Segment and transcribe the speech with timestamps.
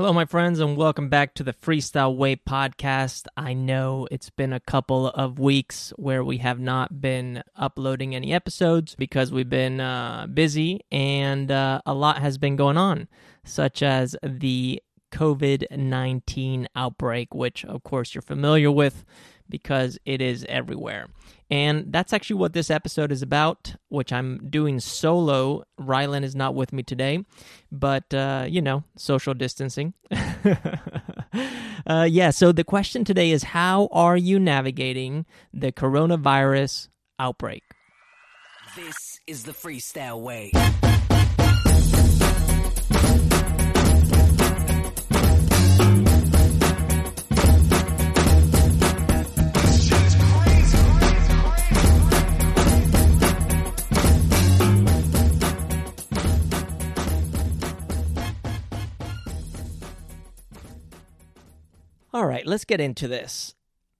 [0.00, 3.26] Hello, my friends, and welcome back to the Freestyle Way podcast.
[3.36, 8.32] I know it's been a couple of weeks where we have not been uploading any
[8.32, 13.08] episodes because we've been uh, busy and uh, a lot has been going on,
[13.44, 14.82] such as the
[15.12, 19.04] COVID 19 outbreak, which, of course, you're familiar with
[19.50, 21.08] because it is everywhere.
[21.50, 25.64] And that's actually what this episode is about, which I'm doing solo.
[25.80, 27.24] Rylan is not with me today,
[27.72, 29.94] but, uh, you know, social distancing.
[31.86, 37.64] uh, yeah, so the question today is how are you navigating the coronavirus outbreak?
[38.76, 40.52] This is the freestyle way.
[62.12, 63.54] All right, let's get into this.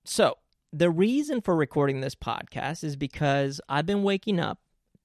[0.05, 0.39] So,
[0.73, 4.59] the reason for recording this podcast is because I've been waking up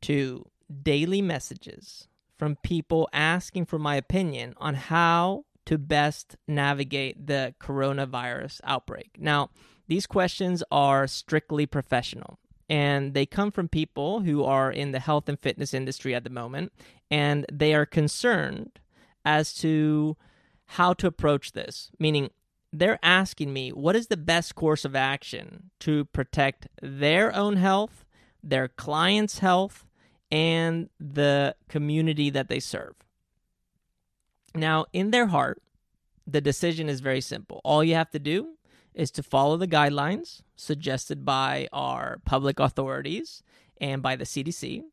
[0.03, 0.45] to
[0.81, 2.07] daily messages
[2.39, 9.17] from people asking for my opinion on how to best navigate the coronavirus outbreak.
[9.19, 9.51] Now,
[9.87, 15.29] these questions are strictly professional and they come from people who are in the health
[15.29, 16.73] and fitness industry at the moment
[17.11, 18.79] and they are concerned
[19.23, 20.17] as to
[20.65, 22.31] how to approach this, meaning
[22.79, 28.05] they're asking me what is the best course of action to protect their own health,
[28.43, 29.85] their clients' health,
[30.31, 32.95] and the community that they serve.
[34.53, 35.61] Now, in their heart,
[36.27, 37.61] the decision is very simple.
[37.63, 38.55] All you have to do
[38.93, 43.43] is to follow the guidelines suggested by our public authorities
[43.79, 44.83] and by the CDC.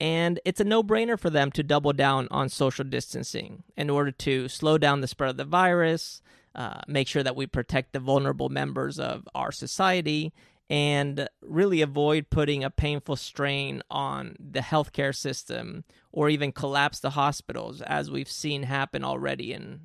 [0.00, 4.10] And it's a no brainer for them to double down on social distancing in order
[4.10, 6.22] to slow down the spread of the virus,
[6.54, 10.32] uh, make sure that we protect the vulnerable members of our society,
[10.70, 17.10] and really avoid putting a painful strain on the healthcare system or even collapse the
[17.10, 19.80] hospitals, as we've seen happen already in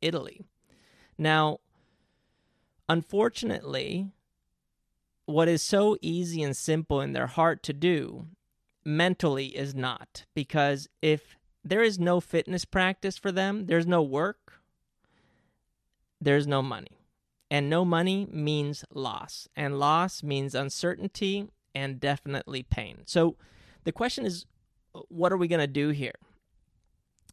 [0.00, 0.40] Italy.
[1.18, 1.58] Now,
[2.88, 4.10] unfortunately,
[5.26, 8.26] what is so easy and simple in their heart to do
[8.84, 14.51] mentally is not because if there is no fitness practice for them, there's no work,
[16.22, 16.98] there's no money.
[17.50, 19.48] And no money means loss.
[19.54, 23.02] And loss means uncertainty and definitely pain.
[23.04, 23.36] So
[23.84, 24.46] the question is
[25.08, 26.14] what are we going to do here?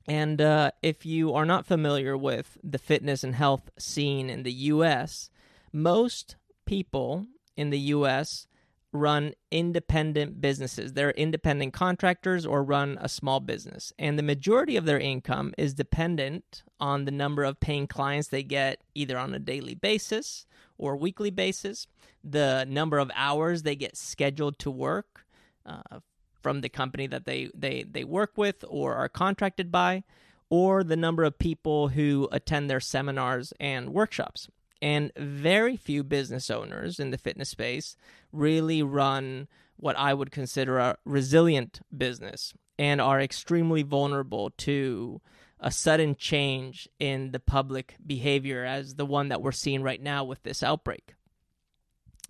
[0.07, 4.51] And uh, if you are not familiar with the fitness and health scene in the
[4.51, 5.29] US,
[5.71, 6.35] most
[6.65, 8.47] people in the US
[8.91, 10.93] run independent businesses.
[10.93, 13.93] They're independent contractors or run a small business.
[13.99, 18.43] And the majority of their income is dependent on the number of paying clients they
[18.43, 20.45] get either on a daily basis
[20.77, 21.87] or weekly basis,
[22.23, 25.25] the number of hours they get scheduled to work
[25.65, 25.99] uh,
[26.41, 30.03] from the company that they, they, they work with or are contracted by,
[30.49, 34.47] or the number of people who attend their seminars and workshops.
[34.81, 37.97] And very few business owners in the fitness space
[38.31, 45.21] really run what I would consider a resilient business and are extremely vulnerable to
[45.59, 50.23] a sudden change in the public behavior as the one that we're seeing right now
[50.23, 51.13] with this outbreak.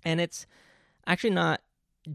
[0.04, 0.48] And it's
[1.06, 1.62] actually not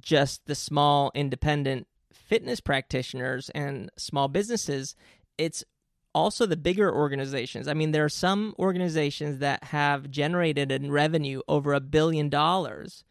[0.00, 4.96] just the small independent fitness practitioners and small businesses,
[5.38, 5.64] it's
[6.14, 7.68] also the bigger organizations.
[7.68, 13.04] I mean, there are some organizations that have generated in revenue over a billion dollars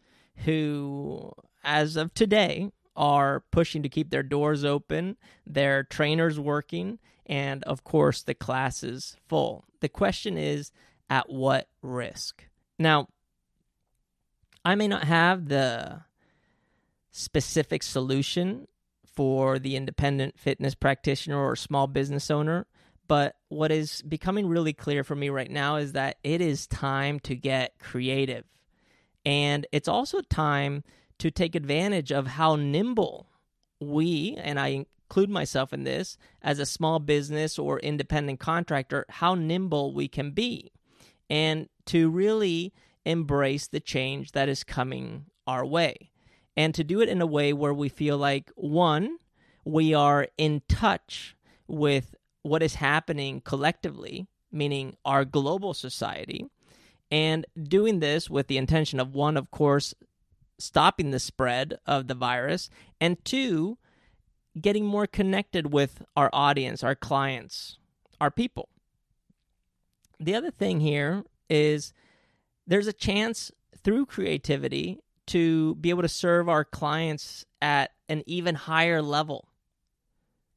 [0.44, 1.32] who,
[1.62, 5.16] as of today, are pushing to keep their doors open,
[5.46, 9.64] their trainers working, and of course, the classes full.
[9.80, 10.72] The question is
[11.10, 12.44] at what risk?
[12.78, 13.08] Now,
[14.64, 16.02] I may not have the
[17.10, 18.66] specific solution
[19.04, 22.66] for the independent fitness practitioner or small business owner,
[23.06, 27.20] but what is becoming really clear for me right now is that it is time
[27.20, 28.44] to get creative.
[29.26, 30.84] And it's also time
[31.18, 33.28] to take advantage of how nimble
[33.80, 39.34] we, and I include myself in this, as a small business or independent contractor, how
[39.34, 40.72] nimble we can be.
[41.30, 42.72] And to really
[43.04, 46.10] embrace the change that is coming our way.
[46.56, 49.18] And to do it in a way where we feel like, one,
[49.64, 51.36] we are in touch
[51.66, 52.14] with
[52.44, 56.46] what is happening collectively, meaning our global society,
[57.10, 59.94] and doing this with the intention of one, of course,
[60.58, 62.68] stopping the spread of the virus,
[63.00, 63.78] and two,
[64.60, 67.78] getting more connected with our audience, our clients,
[68.20, 68.68] our people.
[70.20, 71.92] The other thing here is
[72.66, 73.50] there's a chance
[73.82, 79.48] through creativity to be able to serve our clients at an even higher level.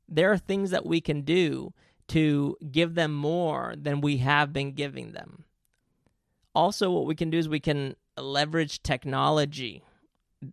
[0.07, 1.73] There are things that we can do
[2.09, 5.43] to give them more than we have been giving them.
[6.55, 9.83] Also, what we can do is we can leverage technology.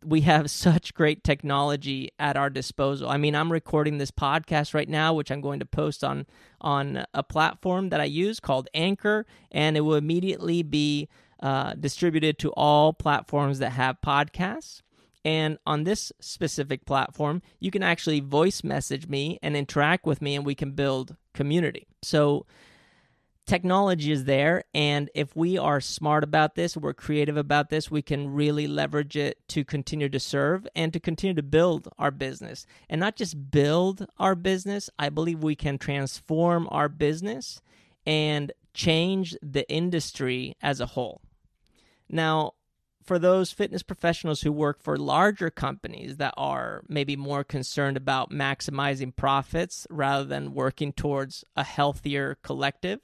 [0.04, 3.08] We have such great technology at our disposal.
[3.08, 6.26] I mean, I'm recording this podcast right now, which I'm going to post on
[6.60, 11.08] on a platform that I use called Anchor, and it will immediately be
[11.40, 14.82] uh, distributed to all platforms that have podcasts.
[15.24, 20.36] And on this specific platform, you can actually voice message me and interact with me,
[20.36, 21.86] and we can build community.
[22.02, 22.46] So,
[23.46, 24.64] technology is there.
[24.74, 29.16] And if we are smart about this, we're creative about this, we can really leverage
[29.16, 32.66] it to continue to serve and to continue to build our business.
[32.88, 37.60] And not just build our business, I believe we can transform our business
[38.06, 41.20] and change the industry as a whole.
[42.08, 42.52] Now,
[43.04, 48.30] for those fitness professionals who work for larger companies that are maybe more concerned about
[48.30, 53.00] maximizing profits rather than working towards a healthier collective,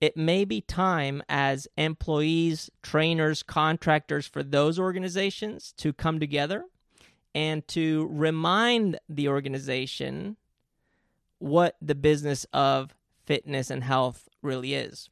[0.00, 6.64] it may be time as employees, trainers, contractors for those organizations to come together
[7.34, 10.36] and to remind the organization
[11.38, 12.94] what the business of
[13.24, 15.08] fitness and health really is.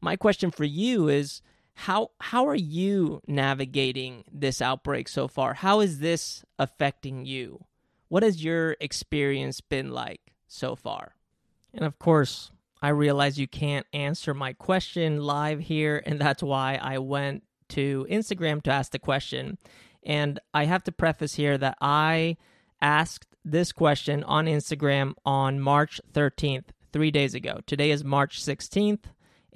[0.00, 1.42] My question for you is
[1.78, 5.52] how how are you navigating this outbreak so far?
[5.52, 7.66] How is this affecting you?
[8.08, 11.14] What has your experience been like so far?
[11.74, 12.50] And of course,
[12.80, 18.06] I realize you can't answer my question live here, and that's why I went to
[18.10, 19.58] Instagram to ask the question.
[20.02, 22.38] And I have to preface here that I
[22.80, 27.60] asked this question on Instagram on March 13th, three days ago.
[27.66, 29.04] Today is March 16th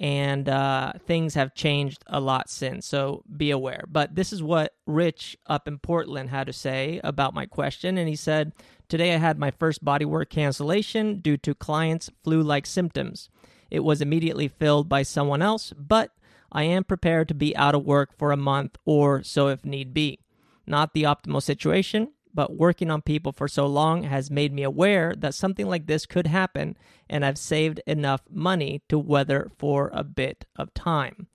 [0.01, 2.87] and uh, things have changed a lot since.
[2.87, 3.85] So be aware.
[3.87, 7.99] But this is what Rich up in Portland had to say about my question.
[7.99, 8.51] And he said,
[8.89, 13.29] Today I had my first bodywork cancellation due to clients' flu like symptoms.
[13.69, 16.09] It was immediately filled by someone else, but
[16.51, 19.93] I am prepared to be out of work for a month or so if need
[19.93, 20.19] be.
[20.65, 25.13] Not the optimal situation, but working on people for so long has made me aware
[25.17, 26.77] that something like this could happen,
[27.09, 31.27] and I've saved enough money to weather for a bit of time.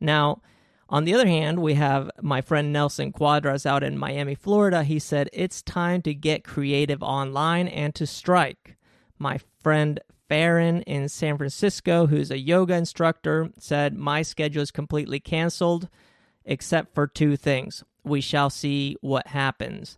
[0.00, 0.42] Now,
[0.88, 4.84] on the other hand, we have my friend Nelson Quadras out in Miami, Florida.
[4.84, 8.76] He said, It's time to get creative online and to strike.
[9.18, 15.20] My friend Farron in San Francisco, who's a yoga instructor, said, My schedule is completely
[15.20, 15.88] canceled
[16.44, 17.84] except for two things.
[18.04, 19.96] We shall see what happens.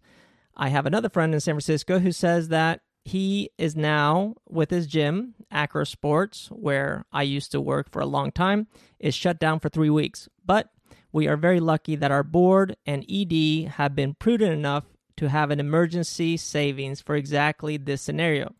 [0.56, 4.86] I have another friend in San Francisco who says that he is now with his
[4.86, 8.66] gym, Acro Sports, where I used to work for a long time,
[8.98, 10.28] is shut down for three weeks.
[10.44, 10.70] But
[11.12, 14.84] we are very lucky that our board and ED have been prudent enough
[15.16, 18.54] to have an emergency savings for exactly this scenario.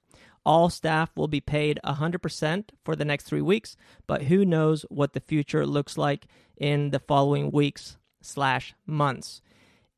[0.46, 3.76] All staff will be paid 100% for the next three weeks,
[4.06, 6.26] but who knows what the future looks like
[6.56, 9.40] in the following weeks slash months.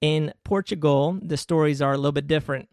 [0.01, 2.69] In Portugal, the stories are a little bit different.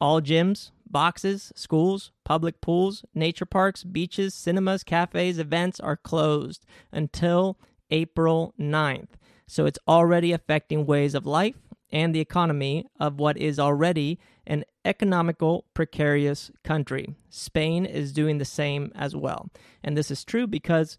[0.00, 7.58] All gyms, boxes, schools, public pools, nature parks, beaches, cinemas, cafes, events are closed until
[7.90, 9.10] April 9th.
[9.46, 11.56] So it's already affecting ways of life
[11.92, 17.14] and the economy of what is already an economical precarious country.
[17.30, 19.48] Spain is doing the same as well.
[19.82, 20.98] And this is true because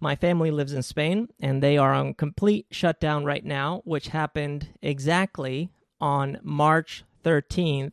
[0.00, 4.68] my family lives in Spain and they are on complete shutdown right now, which happened
[4.82, 7.92] exactly on March 13th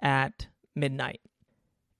[0.00, 1.20] at midnight.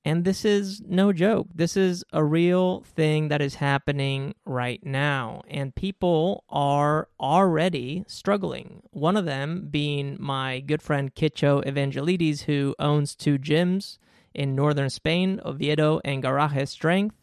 [0.04, 1.46] And this is no joke.
[1.54, 5.42] This is a real thing that is happening right now.
[5.48, 8.82] And people are already struggling.
[8.90, 13.98] One of them being my good friend Kicho Evangelides, who owns two gyms
[14.34, 17.14] in northern Spain, Oviedo and Garaje Strength.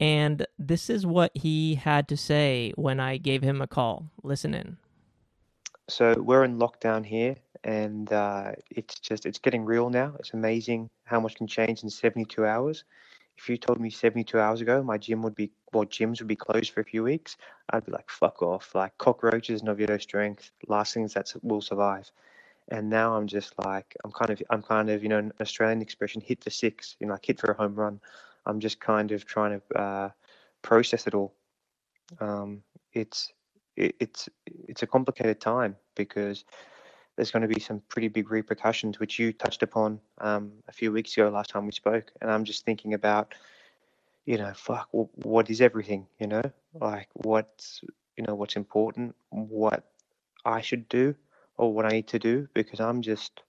[0.00, 4.10] And this is what he had to say when I gave him a call.
[4.22, 4.78] Listen in.
[5.88, 10.14] So we're in lockdown here, and uh, it's just it's getting real now.
[10.18, 12.84] It's amazing how much can change in 72 hours.
[13.36, 16.36] If you told me 72 hours ago my gym would be well, gyms would be
[16.36, 17.36] closed for a few weeks,
[17.70, 18.74] I'd be like, fuck off.
[18.74, 22.10] Like cockroaches, Oviedo strength, last things that will survive.
[22.68, 25.82] And now I'm just like, I'm kind of, I'm kind of, you know, an Australian
[25.82, 28.00] expression, hit for six, you know, like hit for a home run.
[28.46, 30.10] I'm just kind of trying to uh,
[30.62, 31.34] process it all.
[32.20, 33.32] Um, it's
[33.76, 36.44] it, it's it's a complicated time because
[37.16, 40.90] there's going to be some pretty big repercussions, which you touched upon um, a few
[40.92, 42.10] weeks ago last time we spoke.
[42.20, 43.34] And I'm just thinking about,
[44.24, 46.06] you know, fuck, what is everything?
[46.18, 46.42] You know,
[46.80, 47.82] like what's
[48.16, 49.84] you know what's important, what
[50.44, 51.14] I should do,
[51.56, 53.42] or what I need to do, because I'm just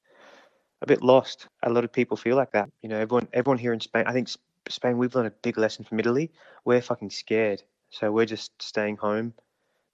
[0.81, 1.47] a bit lost.
[1.63, 2.69] A lot of people feel like that.
[2.81, 4.03] You know, everyone everyone here in Spain.
[4.07, 4.29] I think
[4.69, 4.97] Spain.
[4.97, 6.31] We've learned a big lesson from Italy.
[6.65, 9.33] We're fucking scared, so we're just staying home,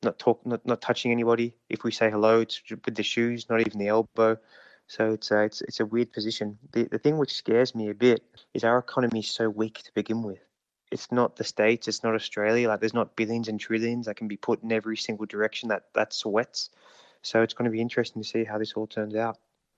[0.03, 1.55] not talk, not not touching anybody.
[1.69, 4.38] If we say hello, it's with the shoes, not even the elbow.
[4.88, 6.57] So it's a, it's it's a weird position.
[6.71, 9.91] The the thing which scares me a bit is our economy is so weak to
[9.93, 10.39] begin with.
[10.91, 11.88] It's not the states.
[11.88, 12.69] It's not Australia.
[12.69, 15.83] Like there's not billions and trillions that can be put in every single direction that
[15.93, 16.69] that sweats.
[17.21, 19.38] So it's going to be interesting to see how this all turns out.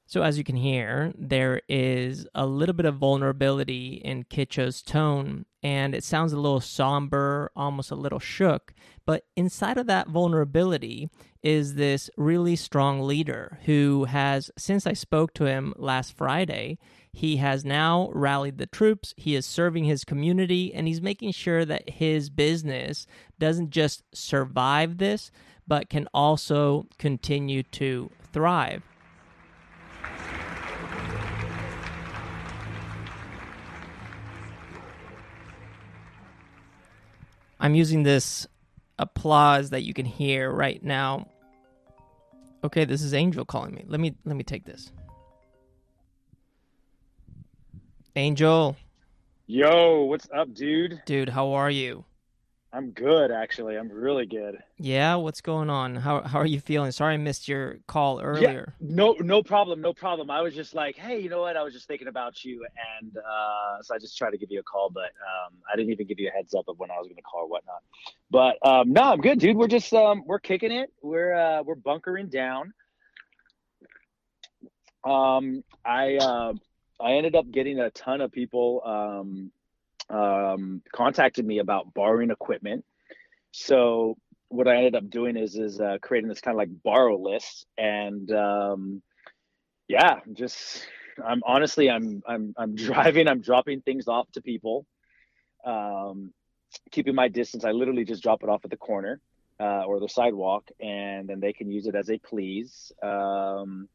[0.10, 5.46] So, as you can hear, there is a little bit of vulnerability in Kicho's tone,
[5.62, 8.74] and it sounds a little somber, almost a little shook.
[9.06, 11.12] But inside of that vulnerability
[11.44, 16.80] is this really strong leader who has, since I spoke to him last Friday,
[17.14, 21.66] he has now rallied the troops, he is serving his community, and he's making sure
[21.66, 23.06] that his business
[23.38, 25.30] doesn't just survive this,
[25.68, 28.89] but can also continue to thrive.
[37.60, 38.48] I'm using this
[38.98, 41.28] applause that you can hear right now.
[42.64, 43.84] Okay, this is Angel calling me.
[43.88, 44.92] Let me let me take this.
[48.16, 48.76] Angel.
[49.48, 51.02] Yo, what's up, dude?
[51.06, 52.06] Dude, how are you?
[52.72, 53.78] I'm good, actually.
[53.78, 54.60] I'm really good.
[54.78, 55.96] Yeah, what's going on?
[55.96, 56.92] How how are you feeling?
[56.92, 58.76] Sorry I missed your call earlier.
[58.80, 60.30] Yeah, no, no problem, no problem.
[60.30, 61.58] I was just like, hey, you know what?
[61.58, 62.64] I was just thinking about you,
[63.00, 65.92] and uh, so I just tried to give you a call, but um, I didn't
[65.92, 67.82] even give you a heads up of when I was going to call or whatnot.
[68.30, 69.58] But um, no, I'm good, dude.
[69.58, 70.94] We're just um, we're kicking it.
[71.02, 72.72] We're uh, we're bunkering down.
[75.04, 76.54] Um, I uh,
[77.02, 79.52] I ended up getting a ton of people um
[80.10, 82.86] um, contacted me about borrowing equipment.
[83.52, 84.18] So
[84.50, 87.66] what I ended up doing is is uh, creating this kind of like borrow list,
[87.78, 89.02] and um,
[89.88, 90.86] yeah, just
[91.24, 94.86] I'm honestly I'm I'm I'm driving, I'm dropping things off to people,
[95.66, 96.34] um,
[96.92, 97.64] keeping my distance.
[97.64, 99.22] I literally just drop it off at the corner
[99.60, 102.92] uh, or the sidewalk, and then they can use it as they please.
[103.04, 103.88] Um,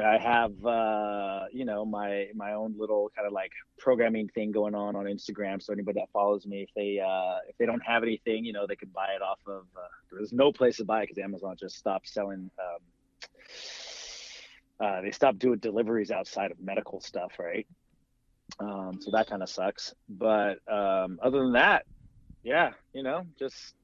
[0.00, 4.74] I have uh, you know my my own little kind of like programming thing going
[4.74, 5.62] on on Instagram.
[5.62, 8.66] So anybody that follows me, if they uh, if they don't have anything, you know,
[8.66, 9.64] they could buy it off of.
[9.76, 12.50] Uh, there's no place to buy it because Amazon just stopped selling.
[12.58, 12.78] Um,
[14.80, 17.66] uh, they stopped doing deliveries outside of medical stuff, right?
[18.58, 19.94] Um, so that kind of sucks.
[20.08, 21.86] But um, other than that,
[22.42, 23.74] yeah, you know, just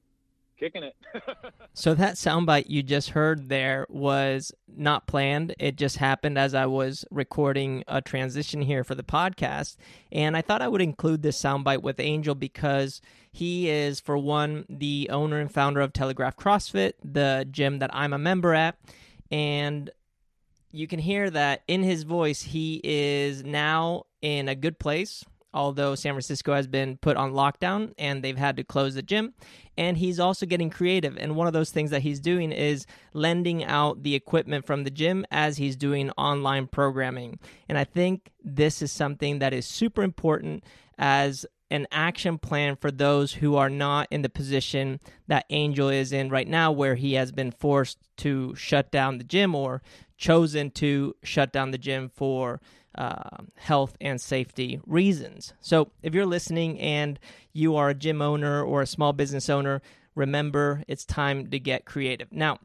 [0.61, 0.95] kicking it.
[1.73, 5.55] so that soundbite you just heard there was not planned.
[5.59, 9.77] It just happened as I was recording a transition here for the podcast,
[10.13, 13.01] and I thought I would include this soundbite with Angel because
[13.33, 18.13] he is, for one, the owner and founder of Telegraph CrossFit, the gym that I'm
[18.13, 18.77] a member at,
[19.31, 19.91] and
[20.73, 22.43] you can hear that in his voice.
[22.43, 27.93] He is now in a good place although San Francisco has been put on lockdown
[27.99, 29.35] and they've had to close the gym.
[29.77, 31.17] And he's also getting creative.
[31.17, 34.91] And one of those things that he's doing is lending out the equipment from the
[34.91, 37.39] gym as he's doing online programming.
[37.69, 40.65] And I think this is something that is super important
[40.99, 46.13] as an action plan for those who are not in the position that Angel is
[46.13, 49.81] in right now, where he has been forced to shut down the gym or
[50.17, 52.61] chosen to shut down the gym for
[52.95, 55.55] uh, health and safety reasons.
[55.61, 57.19] So, if you're listening and
[57.53, 59.83] you are a gym owner or a small business owner,
[60.15, 62.33] remember it's time to get creative.
[62.33, 62.59] Now,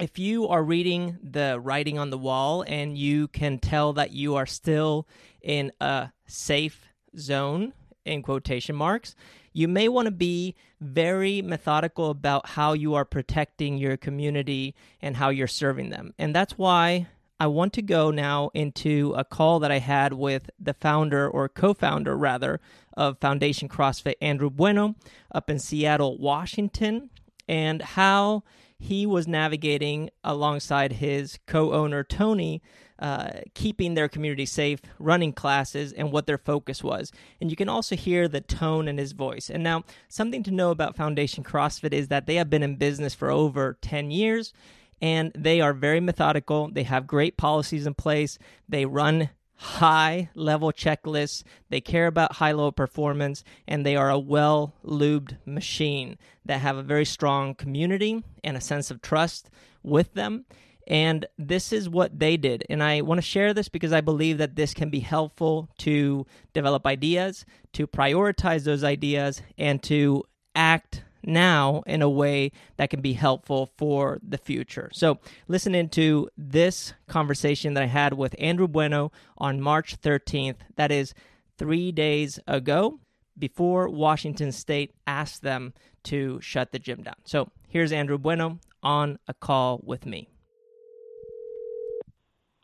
[0.00, 4.36] if you are reading the writing on the wall and you can tell that you
[4.36, 5.06] are still
[5.42, 6.86] in a safe
[7.18, 7.72] zone,
[8.06, 9.14] in quotation marks,
[9.52, 15.16] you may want to be very methodical about how you are protecting your community and
[15.16, 16.14] how you're serving them.
[16.18, 20.50] And that's why I want to go now into a call that I had with
[20.58, 22.60] the founder or co founder, rather,
[22.96, 24.94] of Foundation CrossFit, Andrew Bueno,
[25.34, 27.10] up in Seattle, Washington,
[27.46, 28.42] and how
[28.78, 32.62] he was navigating alongside his co owner, Tony,
[32.98, 37.12] uh, keeping their community safe, running classes, and what their focus was.
[37.40, 39.50] And you can also hear the tone in his voice.
[39.50, 43.14] And now, something to know about Foundation CrossFit is that they have been in business
[43.14, 44.54] for over 10 years
[45.00, 46.70] and they are very methodical.
[46.70, 48.38] They have great policies in place.
[48.68, 51.42] They run high level checklists.
[51.70, 56.76] They care about high low performance, and they are a well lubed machine that have
[56.76, 59.50] a very strong community and a sense of trust
[59.82, 60.44] with them.
[60.88, 62.64] And this is what they did.
[62.70, 66.26] And I want to share this because I believe that this can be helpful to
[66.52, 70.22] develop ideas, to prioritize those ideas, and to
[70.54, 74.90] act now in a way that can be helpful for the future.
[74.92, 75.18] So,
[75.48, 80.56] listen into this conversation that I had with Andrew Bueno on March 13th.
[80.76, 81.14] That is
[81.58, 83.00] three days ago
[83.38, 87.16] before Washington State asked them to shut the gym down.
[87.24, 90.28] So, here's Andrew Bueno on a call with me.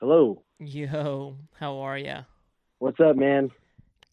[0.01, 0.43] Hello.
[0.59, 2.19] Yo, how are you?
[2.79, 3.51] What's up, man?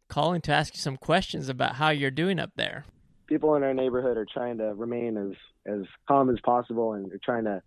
[0.08, 2.86] Calling to ask you some questions about how you're doing up there.
[3.30, 7.20] People in our neighborhood are trying to remain as as calm as possible, and they're
[7.24, 7.62] trying to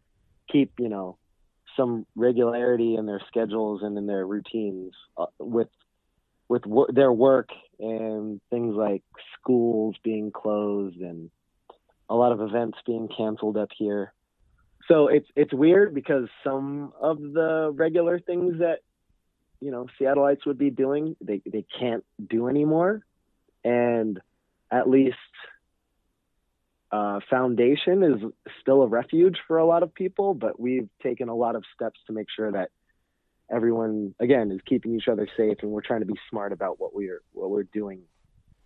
[0.51, 1.17] keep you know
[1.77, 5.69] some regularity in their schedules and in their routines uh, with
[6.49, 9.03] with their work and things like
[9.39, 11.31] schools being closed and
[12.11, 14.13] a lot of events being canceled up here.
[14.89, 18.81] So it's it's weird because some of the regular things that
[19.61, 23.07] you know Seattleites would be doing they they can't do anymore,
[23.63, 24.21] and
[24.73, 25.17] at least
[26.91, 30.35] uh, Foundation is still a refuge for a lot of people.
[30.35, 32.71] But we've taken a lot of steps to make sure that
[33.51, 36.95] everyone again is keeping each other safe, and we're trying to be smart about what
[36.95, 38.01] we're what we're doing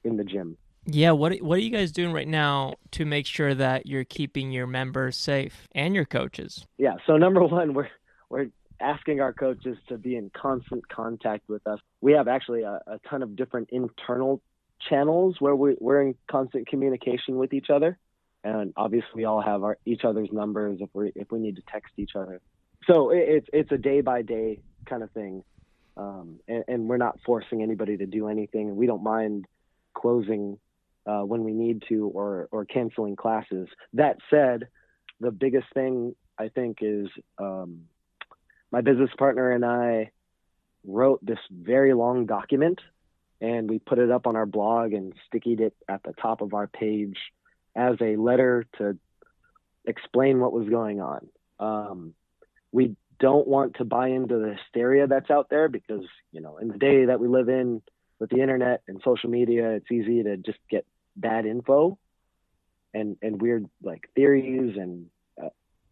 [0.04, 0.56] in the gym.
[0.86, 4.52] Yeah, what what are you guys doing right now to make sure that you're keeping
[4.52, 6.64] your members safe and your coaches?
[6.78, 7.88] Yeah, so number one, we're
[8.28, 8.46] we're
[8.80, 11.80] asking our coaches to be in constant contact with us.
[12.00, 14.42] We have actually a, a ton of different internal
[14.88, 17.98] channels where we, we're in constant communication with each other,
[18.44, 21.62] and obviously we all have our each other's numbers if we if we need to
[21.70, 22.40] text each other.
[22.86, 25.42] So it, it's it's a day by day kind of thing,
[25.96, 28.76] um, and, and we're not forcing anybody to do anything.
[28.76, 29.46] We don't mind
[29.94, 30.58] closing
[31.06, 33.68] uh, when we need to or or canceling classes.
[33.94, 34.68] That said,
[35.20, 37.82] the biggest thing I think is um,
[38.70, 40.10] my business partner and I
[40.84, 42.80] wrote this very long document
[43.40, 46.54] and we put it up on our blog and stickied it at the top of
[46.54, 47.18] our page
[47.74, 48.98] as a letter to
[49.86, 51.28] explain what was going on.
[51.58, 52.14] Um,
[52.72, 56.68] we don't want to buy into the hysteria that's out there because you know in
[56.68, 57.80] the day that we live in
[58.18, 60.84] with the internet and social media it's easy to just get
[61.16, 61.98] bad info
[62.92, 65.06] and and weird like theories and
[65.42, 65.48] uh,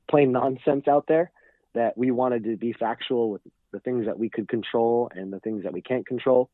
[0.08, 1.30] plain nonsense out there
[1.74, 5.40] that we wanted to be factual with the things that we could control and the
[5.40, 6.50] things that we can't control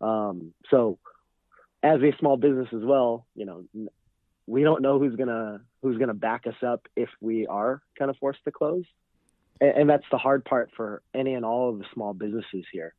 [0.00, 0.98] um, so
[1.82, 3.64] as a small business as well you know
[4.46, 8.16] we don't know who's gonna who's gonna back us up if we are kind of
[8.18, 8.84] forced to close.
[9.60, 12.94] And, and that's the hard part for any and all of the small businesses here.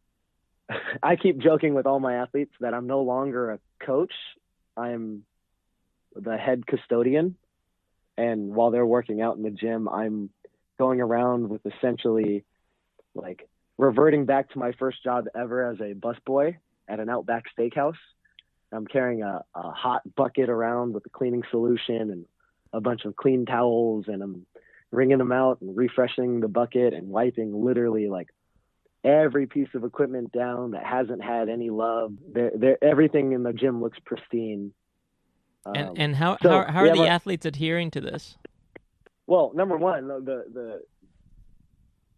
[1.04, 4.14] I keep joking with all my athletes that I'm no longer a coach.
[4.76, 5.24] I'm
[6.16, 7.36] the head custodian,
[8.18, 10.30] and while they're working out in the gym, I'm
[10.78, 12.44] going around with essentially
[13.16, 17.97] like reverting back to my first job ever as a busboy at an Outback Steakhouse.
[18.71, 22.26] I'm carrying a, a hot bucket around with a cleaning solution and
[22.73, 24.45] a bunch of clean towels, and I'm
[24.91, 28.28] wringing them out and refreshing the bucket and wiping literally like
[29.04, 32.13] every piece of equipment down that hasn't had any love.
[32.34, 34.73] They're, they're, everything in the gym looks pristine.
[35.65, 38.38] and um, and how so how, how are the athletes adhering to this?
[39.28, 40.82] Well, number one, the the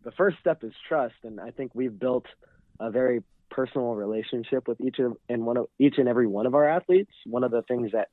[0.04, 2.26] the first step is trust, and I think we've built
[2.80, 6.56] a very personal relationship with each of and one of each and every one of
[6.56, 7.12] our athletes.
[7.26, 8.10] One of the things that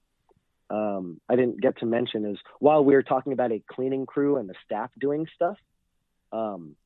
[0.68, 4.36] um, I didn't get to mention is while we were talking about a cleaning crew
[4.36, 5.56] and the staff doing stuff,
[6.32, 6.76] um,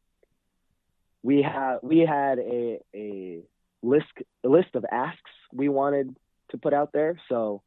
[1.22, 3.40] we had we had a a
[3.82, 4.06] list
[4.44, 6.14] a list of asks we wanted
[6.50, 7.18] to put out there.
[7.28, 7.62] So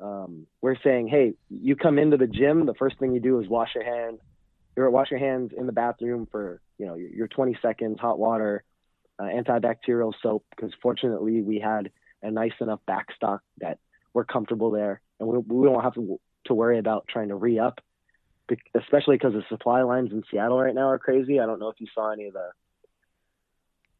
[0.00, 3.48] um, we're saying, hey, you come into the gym, the first thing you do is
[3.48, 4.20] wash your hands.
[4.76, 8.18] You wash your hands in the bathroom for you know your, your 20 seconds, hot
[8.18, 8.64] water,
[9.18, 10.44] uh, antibacterial soap.
[10.50, 11.90] Because fortunately, we had
[12.22, 13.78] a nice enough backstock that
[14.14, 17.58] we're comfortable there, and we, we don't have to to worry about trying to re
[17.58, 17.80] up,
[18.74, 21.40] especially because the supply lines in Seattle right now are crazy.
[21.40, 22.50] I don't know if you saw any of the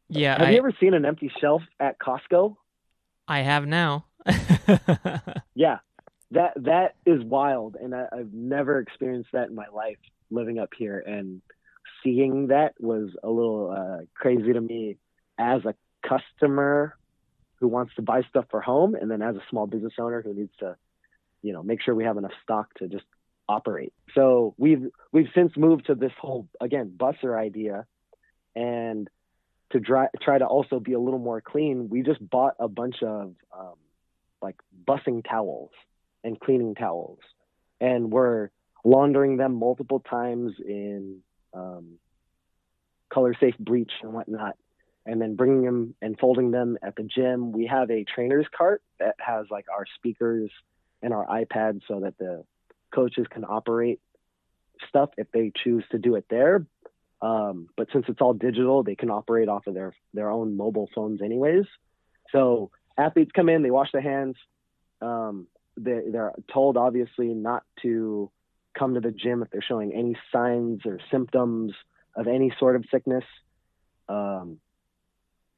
[0.09, 0.37] yeah.
[0.37, 2.55] Have I, you ever seen an empty shelf at Costco?
[3.27, 4.05] I have now.
[5.55, 5.79] yeah,
[6.31, 9.97] that that is wild, and I, I've never experienced that in my life
[10.29, 10.99] living up here.
[10.99, 11.41] And
[12.03, 14.97] seeing that was a little uh, crazy to me
[15.37, 15.73] as a
[16.07, 16.97] customer
[17.55, 20.33] who wants to buy stuff for home, and then as a small business owner who
[20.33, 20.75] needs to,
[21.41, 23.05] you know, make sure we have enough stock to just
[23.47, 23.93] operate.
[24.15, 27.85] So we've we've since moved to this whole again busser idea,
[28.55, 29.09] and
[29.71, 33.01] to try try to also be a little more clean, we just bought a bunch
[33.01, 33.75] of um,
[34.41, 34.55] like
[34.87, 35.71] bussing towels
[36.23, 37.19] and cleaning towels,
[37.79, 38.49] and we're
[38.83, 41.19] laundering them multiple times in
[41.53, 41.97] um,
[43.09, 44.57] color safe breach and whatnot,
[45.05, 47.51] and then bringing them and folding them at the gym.
[47.51, 50.49] We have a trainer's cart that has like our speakers
[51.01, 52.43] and our iPads so that the
[52.93, 53.99] coaches can operate
[54.87, 56.65] stuff if they choose to do it there.
[57.21, 60.89] Um, but since it's all digital, they can operate off of their their own mobile
[60.93, 61.65] phones anyways.
[62.31, 64.35] So athletes come in, they wash their hands.
[65.01, 68.29] Um, they, they're told obviously not to
[68.77, 71.73] come to the gym if they're showing any signs or symptoms
[72.15, 73.23] of any sort of sickness.
[74.09, 74.59] Um,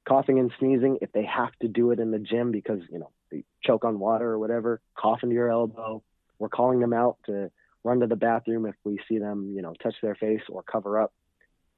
[0.08, 3.12] coughing and sneezing, if they have to do it in the gym because you know
[3.32, 6.04] they choke on water or whatever, cough into your elbow.
[6.38, 7.49] We're calling them out to
[7.84, 11.01] run to the bathroom if we see them, you know, touch their face or cover
[11.01, 11.13] up,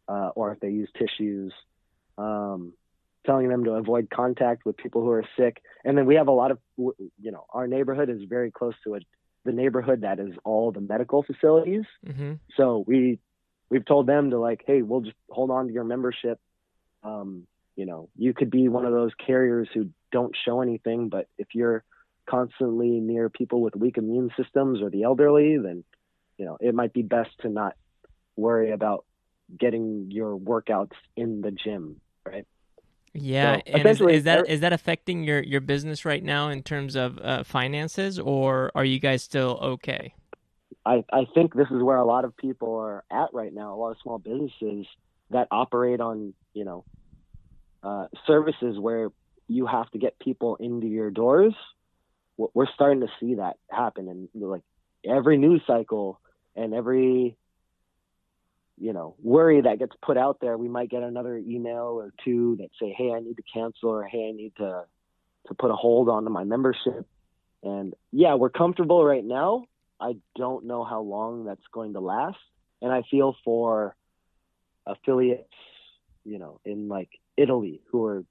[0.07, 1.53] uh, or if they use tissues.
[2.17, 2.73] Um,
[3.27, 5.61] telling them to avoid contact with people who are sick.
[5.83, 8.95] And then we have a lot of, you know, our neighborhood is very close to
[8.95, 9.03] it,
[9.47, 11.85] the neighborhood that is all the medical facilities.
[12.05, 12.33] Mm-hmm.
[12.57, 13.19] So we
[13.69, 16.39] we've told them to like, hey, we'll just hold on to your membership.
[17.01, 21.27] Um, you know, you could be one of those carriers who don't show anything, but
[21.37, 21.83] if you're
[22.29, 25.85] constantly near people with weak immune systems or the elderly, then
[26.37, 27.75] you know it might be best to not
[28.35, 29.05] worry about
[29.57, 32.45] getting your workouts in the gym, right?
[33.19, 36.95] Yeah, So, and is, is that that affecting your your business right now in terms
[36.95, 40.13] of uh, finances, or are you guys still okay?
[40.85, 43.73] I, I think this is where a lot of people are at right now.
[43.73, 44.85] A lot of small businesses
[45.31, 46.85] that operate on, you know,
[47.83, 49.09] uh, services where
[49.49, 51.53] you have to get people into your doors.
[52.37, 54.63] We're- We're starting to see that happen, and like
[55.03, 56.21] every news cycle
[56.55, 57.35] and every,
[58.79, 62.57] you know, worry that gets put out there, we might get another email or two
[62.57, 64.85] that say, "Hey, I need to cancel," or "Hey, I need to
[65.47, 67.07] to put a hold on my membership."
[67.63, 69.65] And yeah, we're comfortable right now.
[69.99, 72.37] I don't know how long that's going to last.
[72.81, 73.95] And I feel for
[74.85, 75.53] affiliates,
[76.23, 78.23] you know, in like Italy who are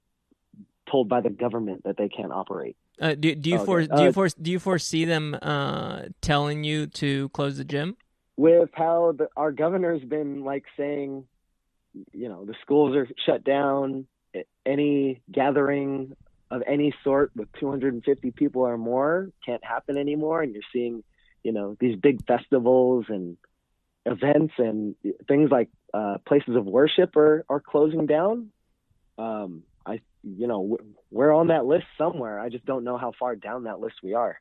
[0.89, 2.77] told by the government that they can't operate.
[3.01, 3.65] Uh, do do you Okay.
[3.65, 7.65] for do you Uh, for do you foresee them uh, telling you to close the
[7.65, 7.97] gym?
[8.37, 11.25] With how the, our governor's been like saying,
[12.13, 14.05] you know, the schools are shut down,
[14.65, 16.15] any gathering
[16.49, 20.41] of any sort with 250 people or more can't happen anymore.
[20.41, 21.03] And you're seeing,
[21.43, 23.37] you know, these big festivals and
[24.05, 24.95] events and
[25.27, 28.51] things like uh, places of worship are, are closing down.
[29.17, 30.77] Um, I, you know,
[31.11, 32.39] we're on that list somewhere.
[32.39, 34.39] I just don't know how far down that list we are.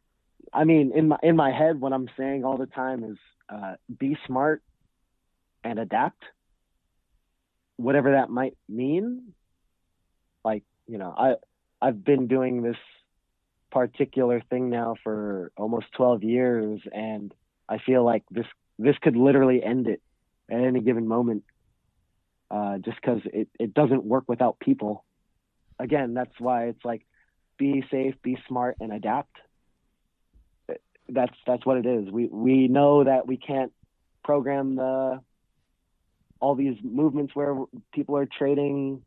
[0.52, 3.16] I mean, in my in my head, what I'm saying all the time is
[3.48, 4.62] uh, be smart
[5.64, 6.22] and adapt,
[7.76, 9.34] whatever that might mean.
[10.44, 11.34] Like, you know, I
[11.80, 12.76] I've been doing this
[13.70, 17.32] particular thing now for almost 12 years, and
[17.68, 18.46] I feel like this
[18.78, 20.02] this could literally end it
[20.50, 21.44] at any given moment,
[22.50, 25.04] uh, just because it it doesn't work without people.
[25.78, 27.06] Again, that's why it's like
[27.58, 29.36] be safe, be smart, and adapt
[31.08, 32.10] that's that's what it is.
[32.10, 33.72] We we know that we can't
[34.24, 35.20] program the
[36.40, 37.56] all these movements where
[37.92, 39.02] people are trading.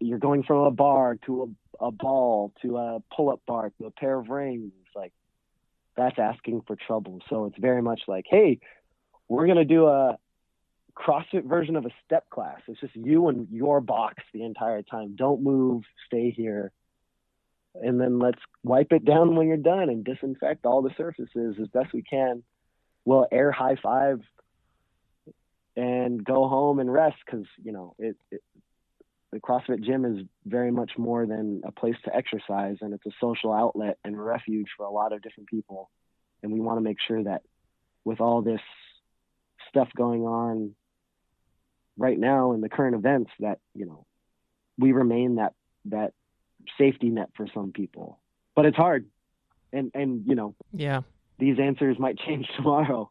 [0.00, 3.90] You're going from a bar to a, a ball to a pull-up bar to a
[3.90, 4.72] pair of rings.
[4.94, 5.12] Like
[5.96, 7.20] that's asking for trouble.
[7.28, 8.58] So it's very much like, hey,
[9.28, 10.18] we're gonna do a
[10.96, 12.60] CrossFit version of a step class.
[12.66, 15.14] It's just you and your box the entire time.
[15.14, 15.84] Don't move.
[16.06, 16.72] Stay here
[17.82, 21.68] and then let's wipe it down when you're done and disinfect all the surfaces as
[21.68, 22.42] best we can.
[23.04, 24.20] We'll air high five
[25.76, 28.42] and go home and rest because you know it, it.
[29.30, 33.10] The CrossFit gym is very much more than a place to exercise, and it's a
[33.20, 35.90] social outlet and refuge for a lot of different people.
[36.42, 37.42] And we want to make sure that
[38.04, 38.62] with all this
[39.68, 40.74] stuff going on
[41.98, 44.06] right now in the current events, that you know
[44.78, 45.52] we remain that
[45.86, 46.12] that
[46.76, 48.18] safety net for some people.
[48.54, 49.06] But it's hard.
[49.72, 51.02] And and you know, Yeah.
[51.38, 53.10] these answers might change tomorrow.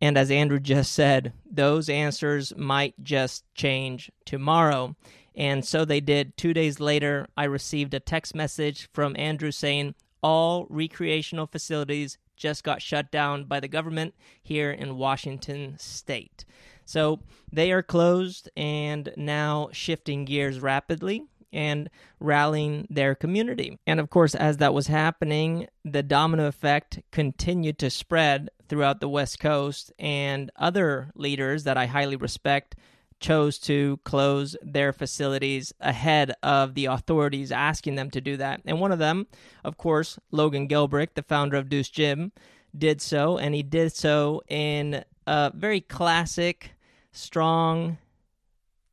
[0.00, 4.94] And as Andrew just said, those answers might just change tomorrow.
[5.34, 6.36] And so they did.
[6.36, 12.62] Two days later, I received a text message from Andrew saying all recreational facilities just
[12.62, 16.44] got shut down by the government here in Washington state.
[16.84, 17.20] So
[17.52, 21.88] they are closed and now shifting gears rapidly and
[22.20, 23.78] rallying their community.
[23.86, 29.08] And of course, as that was happening, the domino effect continued to spread throughout the
[29.08, 32.76] West Coast, and other leaders that I highly respect
[33.18, 38.60] chose to close their facilities ahead of the authorities asking them to do that.
[38.64, 39.26] And one of them,
[39.64, 42.30] of course, Logan Gelbrich, the founder of Deuce Gym,
[42.76, 46.72] did so, and he did so in a very classic,
[47.10, 47.98] strong,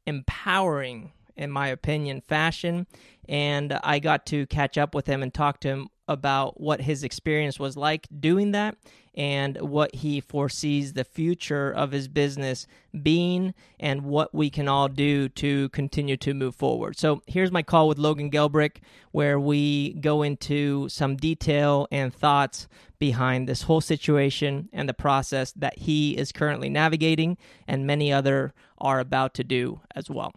[0.07, 2.87] empowering, in my opinion, fashion.
[3.27, 7.03] And I got to catch up with him and talk to him about what his
[7.03, 8.77] experience was like doing that
[9.15, 12.67] and what he foresees the future of his business
[13.01, 16.97] being and what we can all do to continue to move forward.
[16.97, 18.77] So here's my call with Logan Gelbrich,
[19.11, 22.67] where we go into some detail and thoughts
[22.99, 28.53] behind this whole situation and the process that he is currently navigating and many other
[28.77, 30.33] are about to do as well.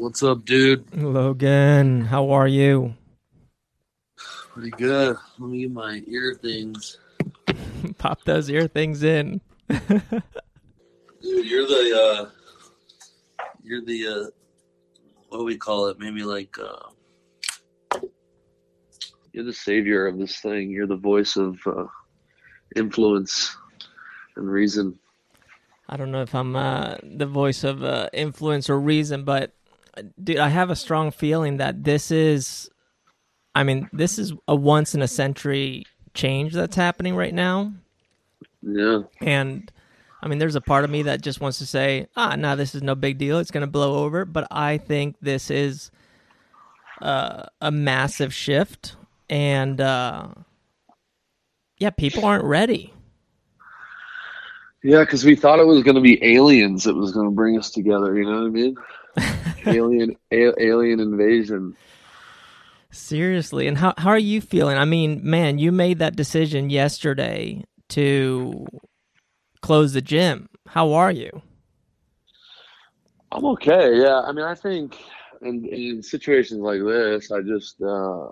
[0.00, 0.96] What's up, dude?
[0.96, 2.94] Logan, how are you?
[4.16, 5.14] Pretty good.
[5.38, 6.96] Let me get my ear things.
[7.98, 9.42] Pop those ear things in.
[9.68, 9.92] Dude,
[11.20, 12.30] you're the uh
[13.62, 14.24] you're the uh
[15.28, 15.98] what do we call it?
[15.98, 18.00] Maybe like uh
[19.34, 20.70] you're the savior of this thing.
[20.70, 21.84] You're the voice of uh
[22.74, 23.54] influence
[24.36, 24.98] and reason.
[25.90, 29.52] I don't know if I'm uh, the voice of uh, influence or reason, but
[30.22, 32.70] dude, I have a strong feeling that this is,
[33.54, 35.84] I mean, this is a once in a century
[36.14, 37.72] change that's happening right now.
[38.62, 39.02] Yeah.
[39.20, 39.70] And
[40.22, 42.74] I mean, there's a part of me that just wants to say, ah, no, this
[42.74, 43.38] is no big deal.
[43.38, 44.24] It's going to blow over.
[44.24, 45.90] But I think this is
[47.00, 48.96] uh, a massive shift.
[49.28, 50.28] And uh,
[51.78, 52.92] yeah, people aren't ready.
[54.82, 57.58] Yeah, because we thought it was going to be aliens that was going to bring
[57.58, 58.16] us together.
[58.16, 58.76] You know what I mean?
[59.66, 61.76] Alien, a- alien invasion.
[62.92, 64.76] Seriously, and how how are you feeling?
[64.76, 68.66] I mean, man, you made that decision yesterday to
[69.62, 70.48] close the gym.
[70.66, 71.42] How are you?
[73.32, 74.00] I'm okay.
[74.00, 74.96] Yeah, I mean, I think
[75.42, 78.30] in, in situations like this, I just uh,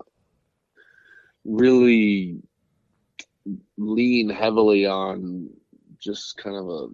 [1.45, 2.43] really
[3.77, 5.51] lean heavily on
[6.01, 6.89] just kind of a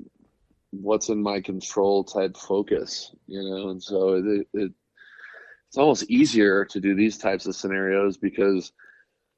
[0.80, 4.72] what's in my control type focus, you know, and so it, it
[5.68, 8.72] it's almost easier to do these types of scenarios because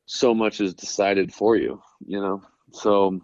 [0.05, 2.43] so much is decided for you, you know.
[2.73, 3.21] So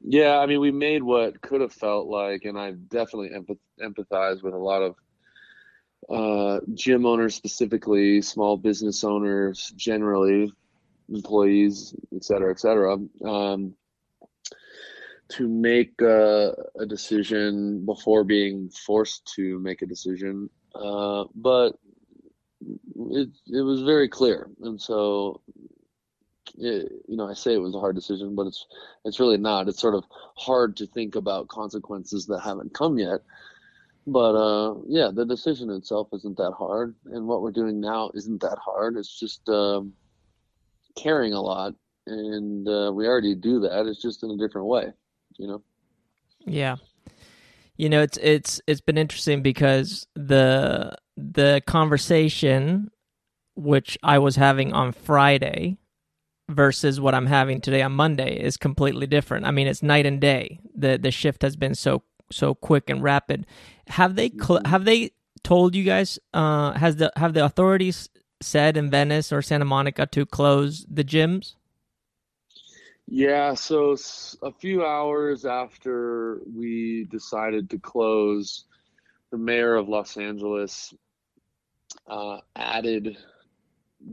[0.00, 4.42] yeah, I mean, we made what could have felt like, and I definitely empath- empathize
[4.42, 4.94] with a lot of
[6.08, 10.52] uh, gym owners, specifically small business owners, generally
[11.08, 12.96] employees, et cetera, et cetera.
[13.24, 13.74] Um,
[15.28, 16.54] to make a
[16.86, 21.78] decision before being forced to make a decision, uh, but
[22.60, 25.40] it it was very clear, and so
[26.58, 28.66] it, you know I say it was a hard decision, but it's
[29.04, 29.68] it's really not.
[29.68, 30.04] It's sort of
[30.36, 33.20] hard to think about consequences that haven't come yet.
[34.06, 38.40] But uh, yeah, the decision itself isn't that hard, and what we're doing now isn't
[38.42, 38.96] that hard.
[38.96, 39.92] It's just um,
[40.94, 41.74] caring a lot,
[42.06, 43.86] and uh, we already do that.
[43.86, 44.92] It's just in a different way
[45.38, 45.62] you know.
[46.44, 46.76] Yeah.
[47.76, 52.90] You know, it's it's it's been interesting because the the conversation
[53.54, 55.78] which I was having on Friday
[56.48, 59.46] versus what I'm having today on Monday is completely different.
[59.46, 60.60] I mean, it's night and day.
[60.74, 63.46] The the shift has been so so quick and rapid.
[63.88, 64.70] Have they cl- mm-hmm.
[64.70, 65.10] have they
[65.42, 68.08] told you guys uh has the have the authorities
[68.40, 71.54] said in Venice or Santa Monica to close the gyms?
[73.08, 73.96] Yeah, so
[74.42, 78.64] a few hours after we decided to close,
[79.30, 80.92] the mayor of Los Angeles
[82.08, 83.16] uh, added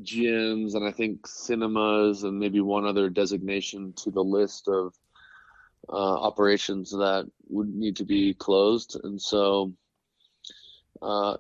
[0.04, 4.94] gyms and I think cinemas and maybe one other designation to the list of
[5.90, 9.00] uh, operations that would need to be closed.
[9.04, 9.74] And so,
[11.02, 11.38] uh,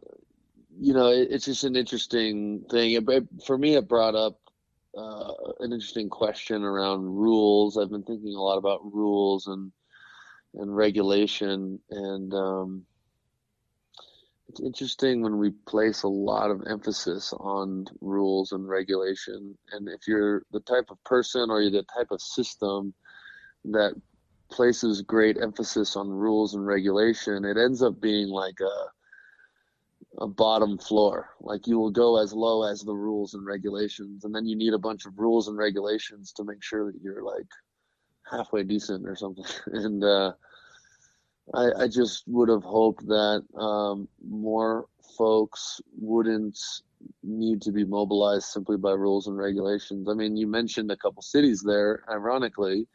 [0.79, 2.91] you know, it, it's just an interesting thing.
[2.93, 4.39] It, it, for me, it brought up
[4.97, 7.77] uh, an interesting question around rules.
[7.77, 9.71] I've been thinking a lot about rules and
[10.55, 12.85] and regulation, and um,
[14.47, 19.57] it's interesting when we place a lot of emphasis on rules and regulation.
[19.71, 22.93] And if you're the type of person or you're the type of system
[23.65, 23.99] that
[24.51, 28.91] places great emphasis on rules and regulation, it ends up being like a
[30.19, 31.29] a bottom floor.
[31.39, 34.73] Like you will go as low as the rules and regulations, and then you need
[34.73, 37.47] a bunch of rules and regulations to make sure that you're like
[38.29, 39.45] halfway decent or something.
[39.67, 40.33] and uh,
[41.53, 46.59] I, I just would have hoped that um, more folks wouldn't
[47.21, 50.07] need to be mobilized simply by rules and regulations.
[50.09, 52.03] I mean, you mentioned a couple cities there.
[52.09, 52.87] Ironically,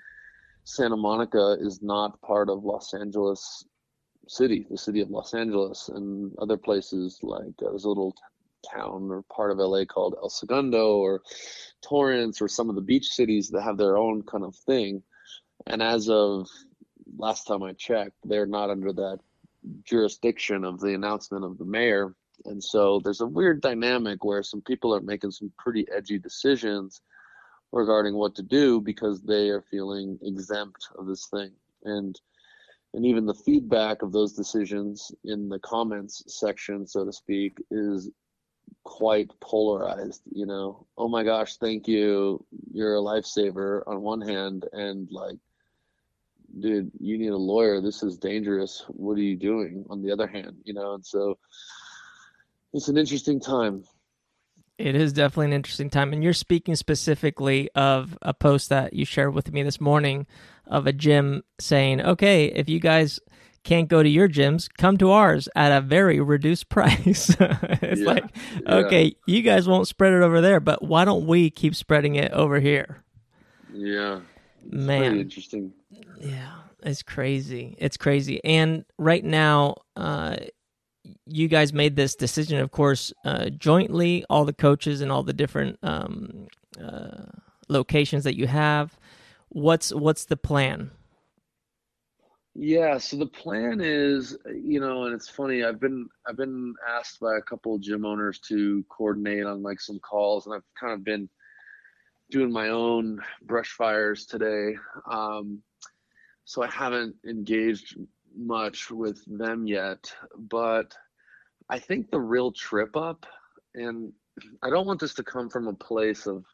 [0.65, 3.65] Santa Monica is not part of Los Angeles
[4.29, 8.15] city, the city of Los Angeles, and other places like uh, there's a little
[8.75, 11.23] town or part of LA called El Segundo or
[11.83, 15.03] Torrance or some of the beach cities that have their own kind of thing.
[15.67, 16.49] And as of
[17.17, 19.19] last time I checked, they're not under that
[19.85, 22.15] jurisdiction of the announcement of the mayor.
[22.45, 27.01] And so there's a weird dynamic where some people are making some pretty edgy decisions
[27.73, 31.51] regarding what to do because they are feeling exempt of this thing.
[31.85, 32.19] And
[32.95, 38.11] and even the feedback of those decisions in the comments section, so to speak, is
[38.85, 40.23] quite polarized.
[40.33, 45.37] You know, oh my gosh, thank you, you're a lifesaver on one hand, and like,
[46.61, 47.81] dude, you need a lawyer.
[47.81, 48.85] This is dangerous.
[48.89, 49.85] What are you doing?
[49.91, 51.39] On the other hand, you know, and so
[52.73, 53.85] it's an interesting time.
[54.79, 56.13] It is definitely an interesting time.
[56.13, 60.27] And you're speaking specifically of a post that you shared with me this morning
[60.67, 63.19] of a gym saying, okay, if you guys
[63.65, 67.35] can't go to your gyms, come to ours at a very reduced price.
[67.41, 68.25] it's yeah, like,
[68.63, 68.75] yeah.
[68.77, 72.31] okay, you guys won't spread it over there, but why don't we keep spreading it
[72.33, 73.03] over here?
[73.73, 74.21] Yeah.
[74.65, 75.19] Man.
[75.19, 75.73] interesting.
[76.21, 76.55] Yeah.
[76.83, 77.75] It's crazy.
[77.79, 78.43] It's crazy.
[78.45, 80.37] And right now, uh,
[81.29, 85.33] you guys made this decision, of course, uh, jointly, all the coaches and all the
[85.33, 86.49] different um,
[86.83, 87.25] uh,
[87.69, 88.99] locations that you have.
[89.51, 90.91] What's what's the plan?
[92.55, 95.65] Yeah, so the plan is, you know, and it's funny.
[95.65, 99.81] I've been I've been asked by a couple of gym owners to coordinate on like
[99.81, 101.29] some calls, and I've kind of been
[102.31, 104.77] doing my own brush fires today.
[105.11, 105.63] Um,
[106.45, 107.97] so I haven't engaged
[108.37, 110.95] much with them yet, but
[111.71, 113.27] I think the real trip up,
[113.75, 114.13] and
[114.63, 116.45] I don't want this to come from a place of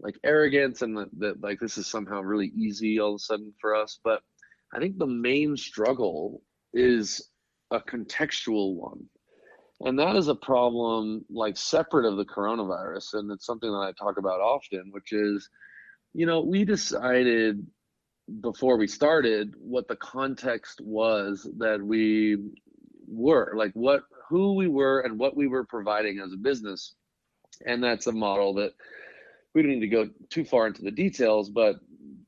[0.00, 3.74] like arrogance and that, like this is somehow really easy all of a sudden for
[3.74, 4.22] us, but
[4.74, 7.28] I think the main struggle is
[7.70, 9.04] a contextual one.
[9.80, 13.14] And that is a problem like separate of the coronavirus.
[13.14, 15.48] And it's something that I talk about often, which is,
[16.12, 17.66] you know, we decided
[18.42, 22.36] before we started what the context was that we
[23.10, 26.94] were like what who we were and what we were providing as a business.
[27.66, 28.72] And that's a model that
[29.54, 31.76] we don't need to go too far into the details but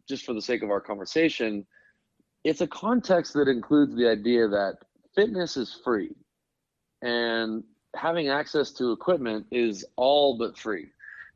[0.08, 1.64] just for the sake of our conversation
[2.44, 4.78] it's a context that includes the idea that
[5.14, 6.10] fitness is free
[7.02, 7.62] and
[7.94, 10.88] having access to equipment is all but free.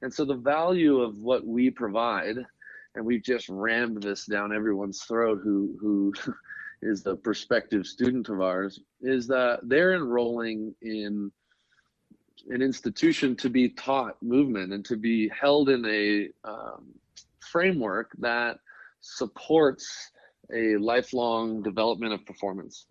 [0.02, 2.36] And so the value of what we provide
[2.94, 6.12] and we've just rammed this down everyone's throat who who
[6.82, 11.30] is the prospective student of ours is that they're enrolling in
[12.48, 16.86] an institution to be taught movement and to be held in a um,
[17.40, 18.58] framework that
[19.00, 20.10] supports
[20.54, 22.86] a lifelong development of performance.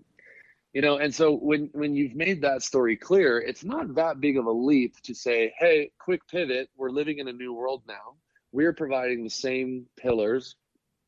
[0.73, 4.37] You know and so when when you've made that story clear it's not that big
[4.37, 8.15] of a leap to say hey quick pivot we're living in a new world now.
[8.51, 10.57] We're providing the same pillars,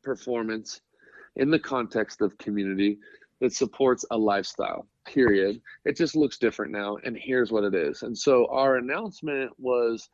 [0.04, 0.80] performance
[1.38, 3.00] in the context of community
[3.40, 5.62] that supports a lifestyle, period.
[5.86, 6.98] It just looks different now.
[7.04, 8.02] And here's what it is.
[8.02, 10.10] And so our announcement was,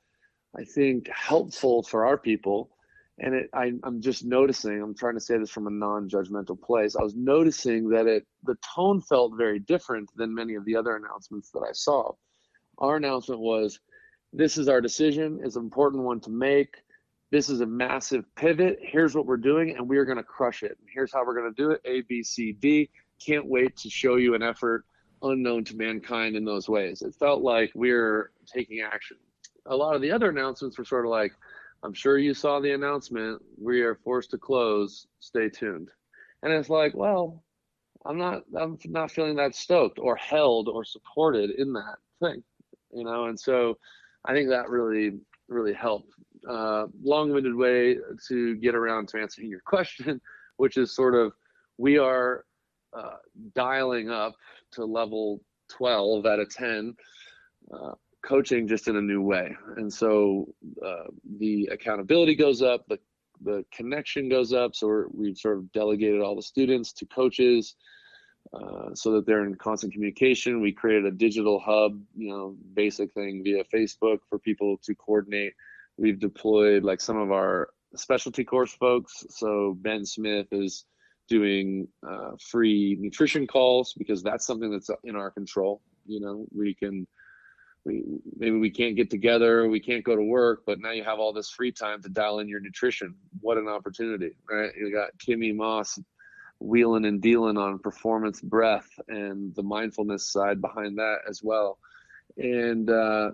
[0.58, 2.70] I think, helpful for our people.
[3.20, 6.60] And it, I, I'm just noticing, I'm trying to say this from a non judgmental
[6.60, 6.96] place.
[6.96, 10.96] I was noticing that it, the tone felt very different than many of the other
[10.96, 12.12] announcements that I saw.
[12.80, 13.80] Our announcement was,
[14.34, 16.78] this is our decision, it's an important one to make
[17.34, 18.78] this is a massive pivot.
[18.80, 20.78] Here's what we're doing, and we are going to crush it.
[20.80, 22.92] And Here's how we're going to do it A, B, C, D.
[23.20, 24.86] Can't wait to show you an effort
[25.24, 27.02] unknown to mankind in those ways.
[27.02, 29.18] It felt like we're taking action.
[29.66, 31.34] A lot of the other announcements were sort of like,
[31.82, 33.42] I'm sure you saw the announcement.
[33.60, 35.08] We are forced to close.
[35.20, 35.90] Stay tuned.
[36.44, 37.44] And it's like, well,
[38.06, 42.44] I'm not I'm not feeling that stoked or held or supported in that thing.
[42.92, 43.80] You know, and so
[44.24, 45.14] I think that really
[45.48, 46.14] really helped
[46.50, 50.22] uh, long-winded way to get around to answering your question,
[50.58, 51.34] which is sort of
[51.78, 52.46] we are
[52.94, 53.18] uh,
[53.56, 54.36] dialing up
[54.72, 56.96] to level 12 out of 10
[57.74, 57.92] uh,
[58.24, 59.56] coaching just in a new way.
[59.78, 60.48] And so
[60.86, 61.06] uh,
[61.40, 63.00] the accountability goes up the
[63.42, 64.76] the connection goes up.
[64.76, 67.76] So we've sort of delegated all the students to coaches
[68.54, 70.62] uh, so that they're in constant communication.
[70.62, 75.54] We created a digital hub you know basic thing via facebook for people to coordinate
[75.98, 79.26] We've deployed like some of our specialty course folks.
[79.30, 80.86] So Ben Smith is
[81.30, 85.82] doing uh, free nutrition calls because that's something that's in our control.
[86.06, 87.08] You know, we can
[87.86, 88.04] we
[88.38, 91.34] maybe we can't get together, we can't go to work, but now you have all
[91.34, 93.16] this free time to dial in your nutrition.
[93.42, 94.72] What an opportunity, right?
[94.78, 96.00] You got Kimmy Moss
[96.60, 101.78] wheeling and dealing on performance breath and the mindfulness side behind that as well.
[102.38, 103.32] And uh,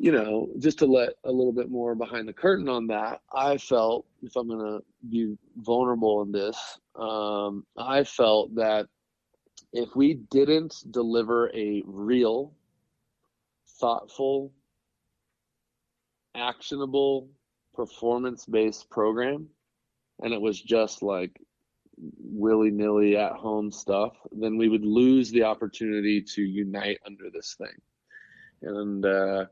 [0.00, 3.56] you know, just to let a little bit more behind the curtain on that, I
[3.56, 6.56] felt, if I'm going to be vulnerable in this,
[6.94, 8.86] um, I felt that
[9.72, 12.52] if we didn't deliver a real,
[13.80, 14.52] thoughtful,
[16.36, 17.28] actionable,
[17.74, 19.48] performance based program,
[20.20, 21.40] and it was just like
[21.98, 27.56] willy nilly at home stuff, then we would lose the opportunity to unite under this
[27.58, 27.76] thing.
[28.62, 29.46] And, uh,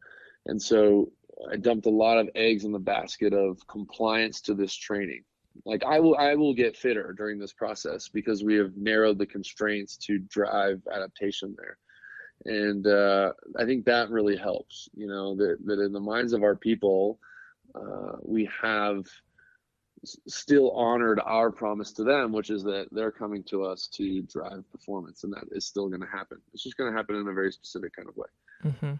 [0.46, 1.10] and so
[1.50, 5.24] I dumped a lot of eggs in the basket of compliance to this training.
[5.64, 9.26] Like I will, I will get fitter during this process because we have narrowed the
[9.26, 11.78] constraints to drive adaptation there,
[12.44, 14.88] and uh, I think that really helps.
[14.94, 17.18] You know that that in the minds of our people,
[17.74, 19.06] uh, we have
[20.28, 24.62] still honored our promise to them, which is that they're coming to us to drive
[24.70, 26.38] performance, and that is still going to happen.
[26.52, 28.28] It's just going to happen in a very specific kind of way.
[28.64, 28.92] Mm-hmm.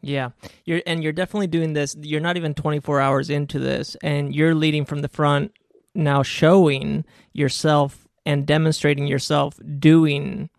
[0.00, 0.30] Yeah,
[0.64, 1.96] you're and you're definitely doing this.
[2.00, 5.52] You're not even 24 hours into this, and you're leading from the front
[5.94, 10.50] now, showing yourself and demonstrating yourself doing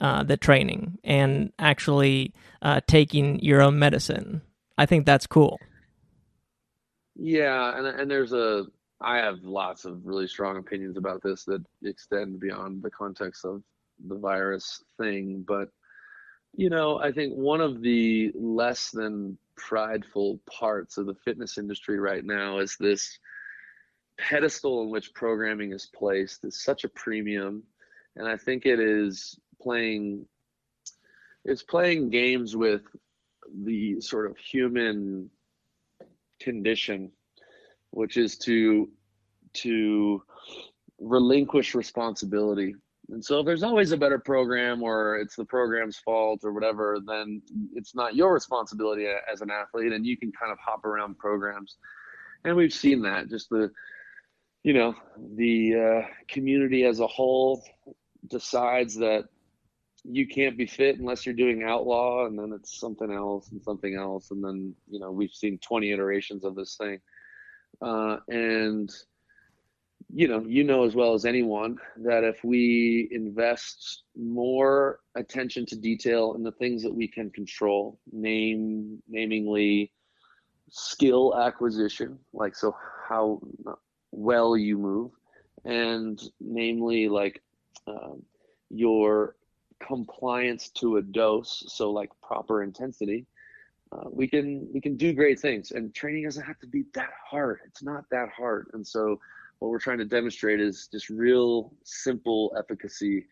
[0.00, 4.42] uh, the training and actually uh, taking your own medicine.
[4.76, 5.58] I think that's cool.
[7.14, 8.66] Yeah, and and there's a
[9.00, 13.62] I have lots of really strong opinions about this that extend beyond the context of
[14.06, 15.68] the virus thing, but
[16.54, 21.98] you know, I think one of the less than prideful parts of the fitness industry
[21.98, 23.18] right now is this
[24.18, 26.44] pedestal in which programming is placed.
[26.44, 27.62] Is such a premium
[28.16, 30.26] and I think it is playing
[31.44, 32.82] it's playing games with
[33.64, 35.30] the sort of human
[36.40, 37.10] condition
[37.90, 38.90] which is to
[39.54, 40.22] to
[41.00, 42.74] relinquish responsibility
[43.12, 46.96] and so if there's always a better program or it's the program's fault or whatever,
[47.06, 47.42] then
[47.74, 51.76] it's not your responsibility as an athlete and you can kind of hop around programs.
[52.44, 53.70] And we've seen that just the,
[54.62, 54.94] you know,
[55.36, 57.62] the uh, community as a whole
[58.28, 59.24] decides that
[60.04, 63.94] you can't be fit unless you're doing outlaw and then it's something else and something
[63.94, 64.30] else.
[64.30, 66.98] And then, you know, we've seen 20 iterations of this thing.
[67.82, 68.90] Uh, and,
[70.14, 75.76] you know, you know as well as anyone that if we invest more attention to
[75.76, 79.90] detail in the things that we can control, name, namingly
[80.70, 82.76] skill acquisition, like so
[83.08, 83.40] how
[84.10, 85.12] well you move,
[85.64, 87.42] and namely like
[87.86, 88.22] um,
[88.68, 89.36] your
[89.80, 93.26] compliance to a dose, so like proper intensity.
[93.90, 97.10] Uh, we can we can do great things, and training doesn't have to be that
[97.30, 97.60] hard.
[97.66, 99.18] It's not that hard, and so
[99.62, 103.28] what we're trying to demonstrate is just real simple efficacy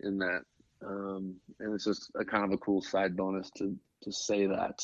[0.00, 0.40] in that.
[0.82, 4.80] Um, and it's just a kind of a cool side bonus to to say that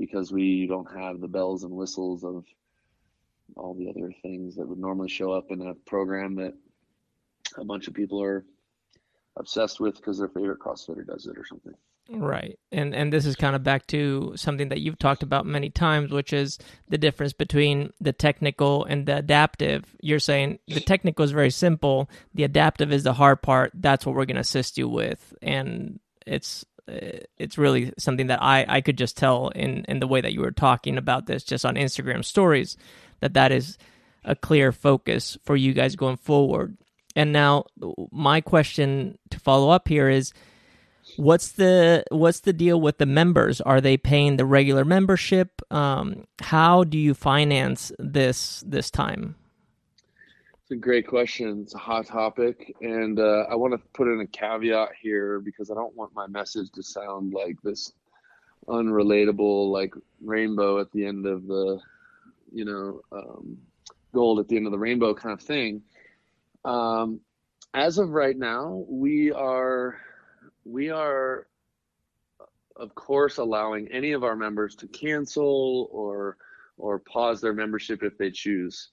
[0.00, 2.44] because we don't have the bells and whistles of
[3.56, 6.54] all the other things that would normally show up in a program that
[7.56, 8.44] a bunch of people are
[9.36, 11.74] obsessed with because their favorite CrossFitter does it or something.
[12.08, 12.58] Right.
[12.72, 16.10] And and this is kind of back to something that you've talked about many times,
[16.10, 19.84] which is the difference between the technical and the adaptive.
[20.00, 23.70] You're saying the technical is very simple, the adaptive is the hard part.
[23.74, 25.34] That's what we're going to assist you with.
[25.40, 30.20] And it's it's really something that I, I could just tell in, in the way
[30.20, 32.76] that you were talking about this just on Instagram stories
[33.20, 33.78] that that is
[34.24, 36.76] a clear focus for you guys going forward.
[37.16, 37.66] And now
[38.10, 40.32] my question to follow up here is
[41.20, 43.60] what's the what's the deal with the members?
[43.60, 45.60] Are they paying the regular membership?
[45.70, 49.36] Um, how do you finance this this time?
[50.62, 51.60] It's a great question.
[51.62, 52.74] It's a hot topic.
[52.80, 56.26] And uh, i want to put in a caveat here because i don't want my
[56.26, 57.92] message to sound like this
[58.68, 61.80] unrelatable like rainbow at the end of the
[62.52, 63.58] you know um,
[64.14, 65.82] gold at the end of the rainbow kind of thing.
[66.64, 67.20] Um,
[67.74, 69.98] as of right now we are
[70.64, 71.46] we are
[72.76, 76.36] of course allowing any of our members to cancel or
[76.78, 78.90] or pause their membership if they choose.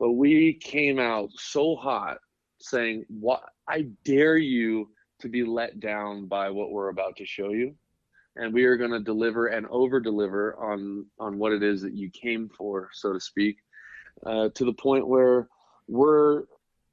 [0.00, 2.18] But we came out so hot
[2.60, 4.90] saying what i dare you
[5.20, 7.74] to be let down by what we're about to show you.
[8.34, 11.94] And we are going to deliver and over deliver on on what it is that
[11.94, 13.56] you came for so to speak
[14.26, 15.48] uh, to the point where
[15.86, 16.44] we're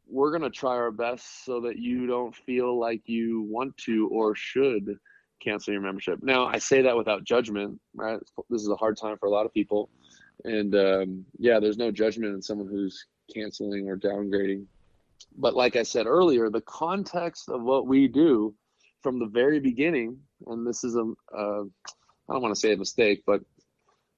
[0.07, 4.07] we're going to try our best so that you don't feel like you want to
[4.09, 4.97] or should
[5.41, 6.19] cancel your membership.
[6.21, 8.19] Now, I say that without judgment, right?
[8.49, 9.89] This is a hard time for a lot of people.
[10.43, 14.65] And um, yeah, there's no judgment in someone who's canceling or downgrading.
[15.37, 18.53] But like I said earlier, the context of what we do
[19.01, 21.03] from the very beginning, and this is a,
[21.35, 21.63] a
[22.29, 23.41] I don't want to say a mistake, but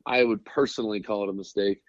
[0.06, 1.82] I would personally call it a mistake,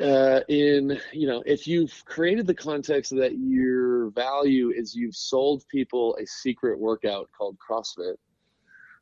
[0.00, 5.64] uh, in you know if you've created the context that your value is you've sold
[5.68, 8.16] people a secret workout called CrossFit,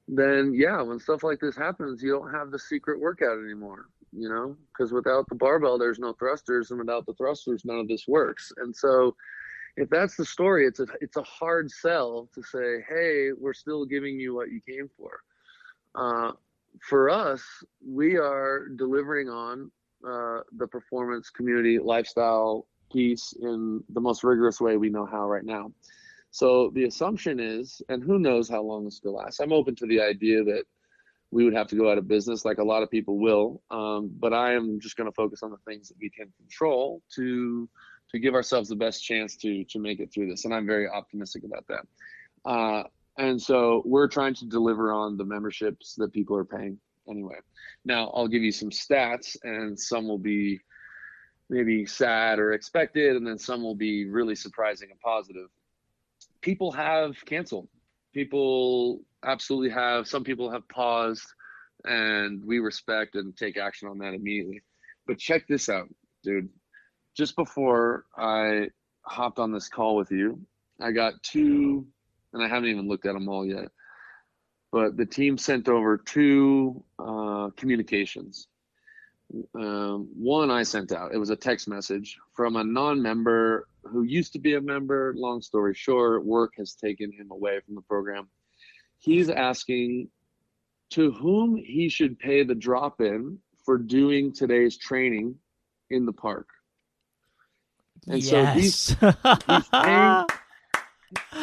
[0.09, 3.87] then yeah, when stuff like this happens, you don't have the secret workout anymore.
[4.13, 7.89] You know, because without the barbell, there's no thrusters, and without the thrusters, none of
[7.89, 8.53] this works.
[8.57, 9.15] And so,
[9.77, 13.85] if that's the story, it's a it's a hard sell to say, hey, we're still
[13.85, 15.21] giving you what you came for.
[15.95, 16.33] Uh,
[16.81, 17.43] for us,
[17.87, 19.71] we are delivering on
[20.07, 25.45] uh, the performance community lifestyle piece in the most rigorous way we know how right
[25.45, 25.73] now.
[26.31, 29.41] So the assumption is, and who knows how long this will last.
[29.41, 30.65] I'm open to the idea that
[31.31, 33.63] we would have to go out of business, like a lot of people will.
[33.71, 37.03] Um, but I am just going to focus on the things that we can control
[37.15, 37.69] to
[38.13, 40.45] to give ourselves the best chance to to make it through this.
[40.45, 42.51] And I'm very optimistic about that.
[42.51, 42.85] Uh,
[43.19, 46.79] and so we're trying to deliver on the memberships that people are paying
[47.09, 47.37] anyway.
[47.85, 50.61] Now, I'll give you some stats, and some will be
[51.49, 55.49] maybe sad or expected, and then some will be really surprising and positive.
[56.41, 57.69] People have canceled.
[58.13, 60.09] People absolutely have.
[60.09, 61.27] Some people have paused,
[61.85, 64.63] and we respect and take action on that immediately.
[65.07, 65.89] But check this out,
[66.25, 66.49] dude.
[67.17, 68.69] Just before I
[69.03, 70.41] hopped on this call with you,
[70.81, 71.87] I got two,
[72.33, 73.69] and I haven't even looked at them all yet
[74.77, 78.47] but the team sent over two uh, communications.
[79.55, 84.03] Um, one I sent out, it was a text message from a non member who
[84.03, 85.15] used to be a member.
[85.17, 88.29] Long story short, work has taken him away from the program.
[88.99, 90.11] He's asking
[90.91, 95.37] to whom he should pay the drop in for doing today's training
[95.89, 96.49] in the park.
[98.09, 98.29] And yes.
[98.29, 98.89] so he's,
[99.47, 100.27] he's paying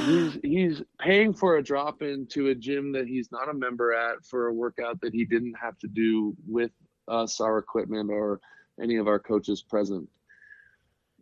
[0.05, 4.26] he's he's paying for a drop into a gym that he's not a member at
[4.26, 6.72] for a workout that he didn't have to do with
[7.07, 8.39] us, our equipment, or
[8.82, 10.09] any of our coaches present.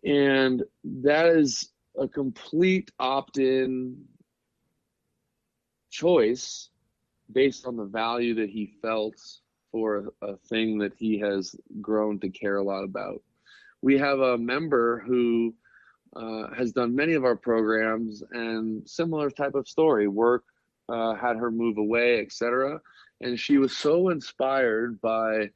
[0.03, 4.03] And that is a complete opt-in
[5.89, 6.69] choice
[7.31, 9.15] based on the value that he felt
[9.71, 13.21] for a thing that he has grown to care a lot about.
[13.81, 15.53] We have a member who
[16.15, 20.07] uh, has done many of our programs and similar type of story.
[20.07, 20.43] Work
[20.89, 22.81] uh, had her move away, etc.
[23.21, 25.49] And she was so inspired by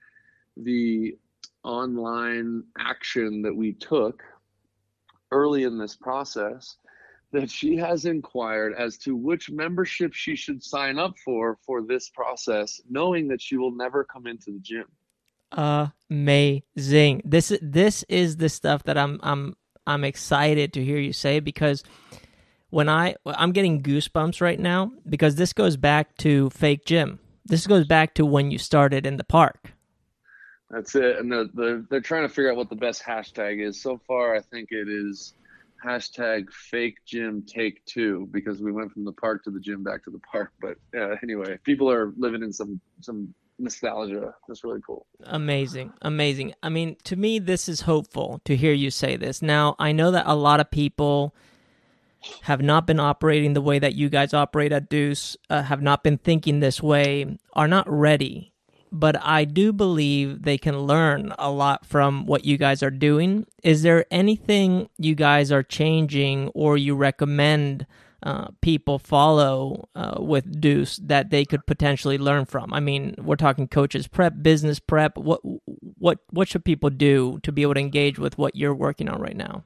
[0.58, 1.18] the
[1.64, 4.24] online action that we took
[5.32, 6.78] early in this process
[7.32, 12.10] that she has inquired as to which membership she should sign up for for this
[12.10, 14.86] process, knowing that she will never come into the gym.
[16.10, 17.24] Amazing.
[17.26, 19.56] This is this is the stuff that I'm I'm
[19.88, 21.84] I'm excited to hear you say because
[22.70, 27.20] when I I'm getting goosebumps right now because this goes back to fake gym.
[27.46, 29.72] This goes back to when you started in the park.
[30.70, 33.80] That's it, and they're, they're, trying to figure out what the best hashtag is.
[33.80, 35.36] So far, I think it is
[35.86, 40.04] hashtag fake gym take two because we went from the park to the gym back
[40.06, 40.52] to the park.
[40.60, 44.34] But yeah, anyway, people are living in some some nostalgia.
[44.48, 45.06] That's really cool.
[45.24, 45.94] Amazing.
[46.02, 46.54] Amazing.
[46.62, 49.42] I mean, to me, this is hopeful to hear you say this.
[49.42, 51.36] Now, I know that a lot of people
[52.44, 56.04] have not been operating the way that you guys operate at Deuce, uh, have not
[56.04, 58.52] been thinking this way, are not ready.
[58.92, 63.46] But I do believe they can learn a lot from what you guys are doing.
[63.62, 67.86] Is there anything you guys are changing or you recommend
[68.24, 72.74] uh, people follow uh, with Deuce that they could potentially learn from?
[72.74, 75.18] I mean, we're talking coaches prep, business prep.
[75.18, 79.10] What what what should people do to be able to engage with what you're working
[79.10, 79.64] on right now?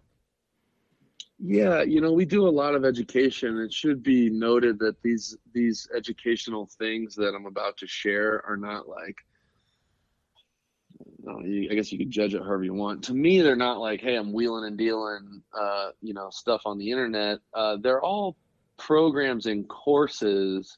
[1.42, 3.60] Yeah, you know, we do a lot of education.
[3.60, 8.58] It should be noted that these these educational things that I'm about to share are
[8.58, 9.16] not like
[11.38, 13.04] I guess you could judge it however you want.
[13.06, 16.78] To me, they're not like, hey, I'm wheeling and dealing, uh, you know, stuff on
[16.78, 17.40] the internet.
[17.54, 18.36] Uh, they're all
[18.78, 20.78] programs and courses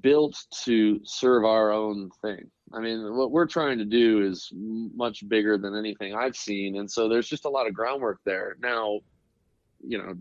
[0.00, 2.50] built to serve our own thing.
[2.72, 6.78] I mean, what we're trying to do is much bigger than anything I've seen.
[6.78, 8.56] And so there's just a lot of groundwork there.
[8.60, 9.00] Now,
[9.86, 10.14] you know,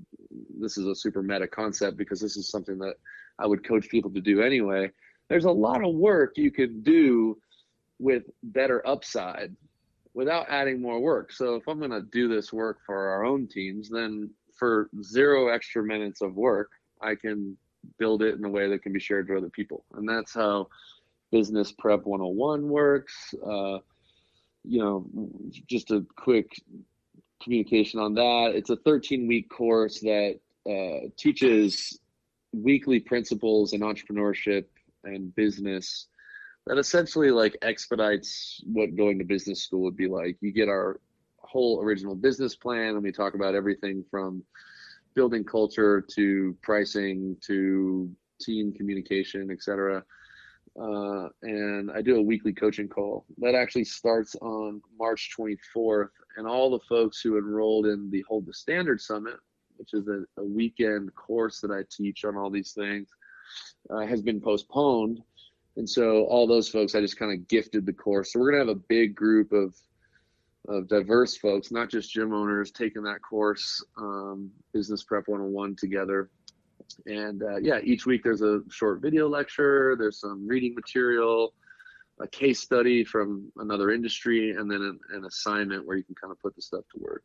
[0.59, 2.95] this is a super meta concept because this is something that
[3.39, 4.91] I would coach people to do anyway.
[5.29, 7.37] There's a lot of work you could do
[8.01, 9.55] with better upside
[10.13, 11.31] without adding more work.
[11.31, 15.49] So if I'm going to do this work for our own teams, then for zero
[15.49, 16.71] extra minutes of work,
[17.01, 17.55] I can
[17.97, 19.85] build it in a way that can be shared to other people.
[19.93, 20.67] And that's how
[21.31, 23.33] Business Prep 101 works.
[23.43, 23.77] Uh,
[24.63, 25.05] you know,
[25.67, 26.51] just a quick
[27.41, 28.51] communication on that.
[28.53, 30.39] It's a 13 week course that
[30.69, 31.99] uh, teaches
[32.53, 34.65] weekly principles in entrepreneurship
[35.03, 36.07] and business
[36.67, 40.37] that essentially like expedites what going to business school would be like.
[40.41, 40.99] You get our
[41.37, 44.43] whole original business plan, and we talk about everything from
[45.15, 48.09] building culture to pricing to
[48.39, 50.03] team communication, etc.
[50.79, 56.09] Uh, and I do a weekly coaching call that actually starts on March 24th.
[56.37, 59.35] And all the folks who enrolled in the Hold the Standard Summit,
[59.75, 63.09] which is a, a weekend course that I teach on all these things,
[63.89, 65.21] uh, has been postponed.
[65.77, 68.33] And so all those folks, I just kind of gifted the course.
[68.33, 69.75] So we're gonna have a big group of
[70.67, 76.29] of diverse folks, not just gym owners, taking that course, um, Business Prep 101 together.
[77.07, 81.53] And uh, yeah, each week there's a short video lecture, there's some reading material,
[82.19, 86.31] a case study from another industry, and then an, an assignment where you can kind
[86.31, 87.23] of put the stuff to work.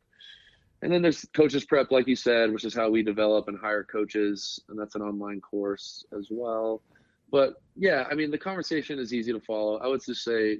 [0.82, 3.84] And then there's coaches prep, like you said, which is how we develop and hire
[3.84, 6.82] coaches, and that's an online course as well.
[7.30, 9.78] But yeah, I mean, the conversation is easy to follow.
[9.78, 10.58] I would just say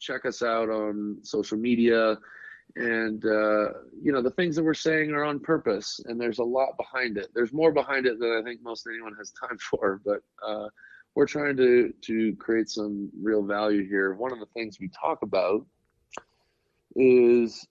[0.00, 2.16] check us out on social media,
[2.76, 3.68] and uh,
[4.00, 7.18] you know the things that we're saying are on purpose, and there's a lot behind
[7.18, 7.28] it.
[7.34, 10.20] There's more behind it than I think most anyone has time for, but.
[10.46, 10.68] Uh,
[11.14, 14.14] we're trying to to create some real value here.
[14.14, 15.66] One of the things we talk about
[16.94, 17.66] is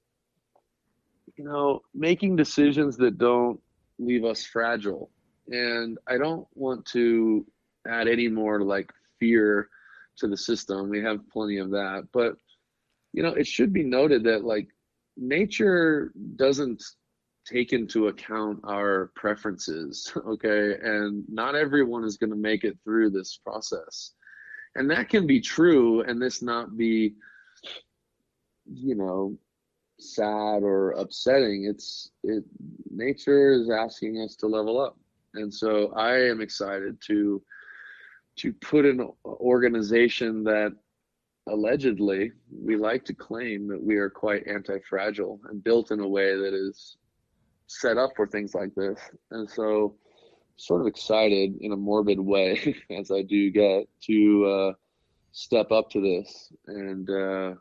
[1.37, 3.59] you know, making decisions that don't
[3.99, 5.09] leave us fragile.
[5.47, 7.45] And I don't want to
[7.87, 9.69] add any more like fear
[10.17, 10.89] to the system.
[10.89, 12.07] We have plenty of that.
[12.11, 12.35] But,
[13.13, 14.67] you know, it should be noted that like
[15.15, 16.83] nature doesn't
[17.45, 20.75] take into account our preferences, okay?
[20.81, 24.11] And not everyone is going to make it through this process.
[24.75, 27.15] And that can be true and this not be,
[28.65, 29.37] you know,
[29.99, 31.65] sad or upsetting.
[31.65, 32.43] It's it
[32.91, 34.97] nature is asking us to level up.
[35.33, 37.41] And so I am excited to
[38.37, 40.75] to put an organization that
[41.47, 46.35] allegedly we like to claim that we are quite anti-fragile and built in a way
[46.35, 46.97] that is
[47.67, 48.99] set up for things like this.
[49.31, 49.95] And so
[50.57, 54.73] sort of excited in a morbid way as I do get to uh,
[55.31, 57.53] step up to this and uh,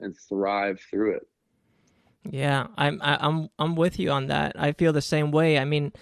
[0.00, 1.26] and thrive through it.
[2.30, 4.52] Yeah, I'm I, I'm I'm with you on that.
[4.58, 5.58] I feel the same way.
[5.58, 5.92] I mean,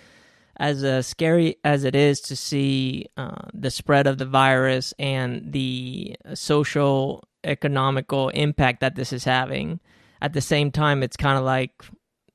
[0.56, 5.52] as uh, scary as it is to see uh, the spread of the virus and
[5.52, 9.80] the social economical impact that this is having,
[10.22, 11.84] at the same time, it's kind of like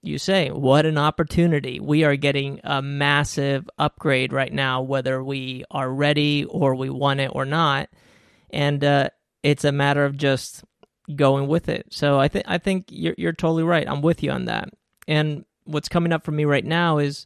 [0.02, 1.80] you say, what an opportunity.
[1.80, 7.20] We are getting a massive upgrade right now, whether we are ready or we want
[7.20, 7.90] it or not.
[8.50, 9.10] And uh,
[9.44, 10.64] it's a matter of just
[11.16, 11.88] going with it.
[11.90, 13.88] So I think I think you're you're totally right.
[13.90, 14.70] I'm with you on that.
[15.08, 17.26] And what's coming up for me right now is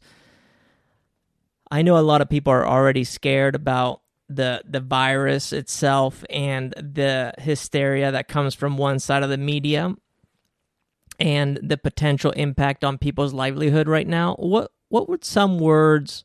[1.71, 6.71] I know a lot of people are already scared about the the virus itself and
[6.73, 9.93] the hysteria that comes from one side of the media
[11.19, 14.35] and the potential impact on people's livelihood right now.
[14.35, 16.23] What what would some words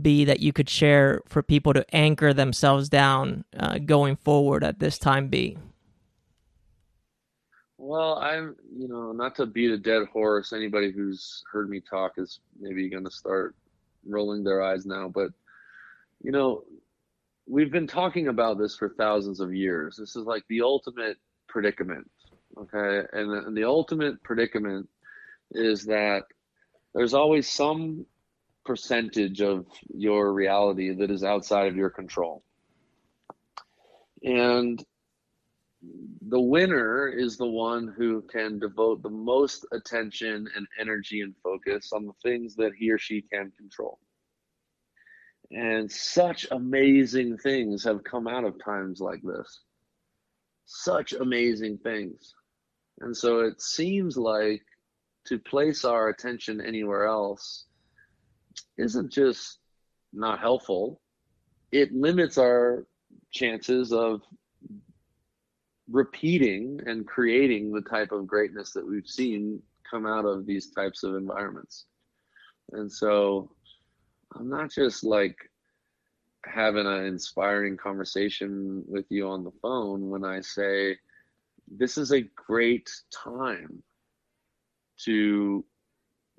[0.00, 4.78] be that you could share for people to anchor themselves down uh, going forward at
[4.78, 5.58] this time be?
[7.78, 10.52] Well, I'm, you know, not to beat a dead horse.
[10.52, 13.54] Anybody who's heard me talk is maybe going to start
[14.06, 15.08] rolling their eyes now.
[15.08, 15.30] But,
[16.22, 16.64] you know,
[17.46, 19.96] we've been talking about this for thousands of years.
[19.96, 22.10] This is like the ultimate predicament.
[22.56, 23.06] Okay.
[23.12, 24.88] And, and the ultimate predicament
[25.52, 26.24] is that
[26.94, 28.06] there's always some
[28.64, 32.42] percentage of your reality that is outside of your control.
[34.22, 34.84] And
[35.82, 41.90] the winner is the one who can devote the most attention and energy and focus
[41.92, 43.98] on the things that he or she can control.
[45.50, 49.60] And such amazing things have come out of times like this.
[50.66, 52.34] Such amazing things.
[53.00, 54.62] And so it seems like
[55.26, 57.64] to place our attention anywhere else
[58.78, 59.58] isn't just
[60.12, 61.00] not helpful,
[61.72, 62.86] it limits our
[63.32, 64.22] chances of
[65.90, 71.02] repeating and creating the type of greatness that we've seen come out of these types
[71.02, 71.86] of environments.
[72.72, 73.50] And so
[74.36, 75.36] I'm not just like
[76.44, 80.96] having an inspiring conversation with you on the phone when I say
[81.68, 83.82] this is a great time
[85.04, 85.64] to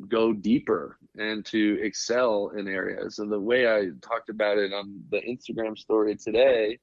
[0.07, 3.19] go deeper and to excel in areas.
[3.19, 6.79] And the way I talked about it on the Instagram story today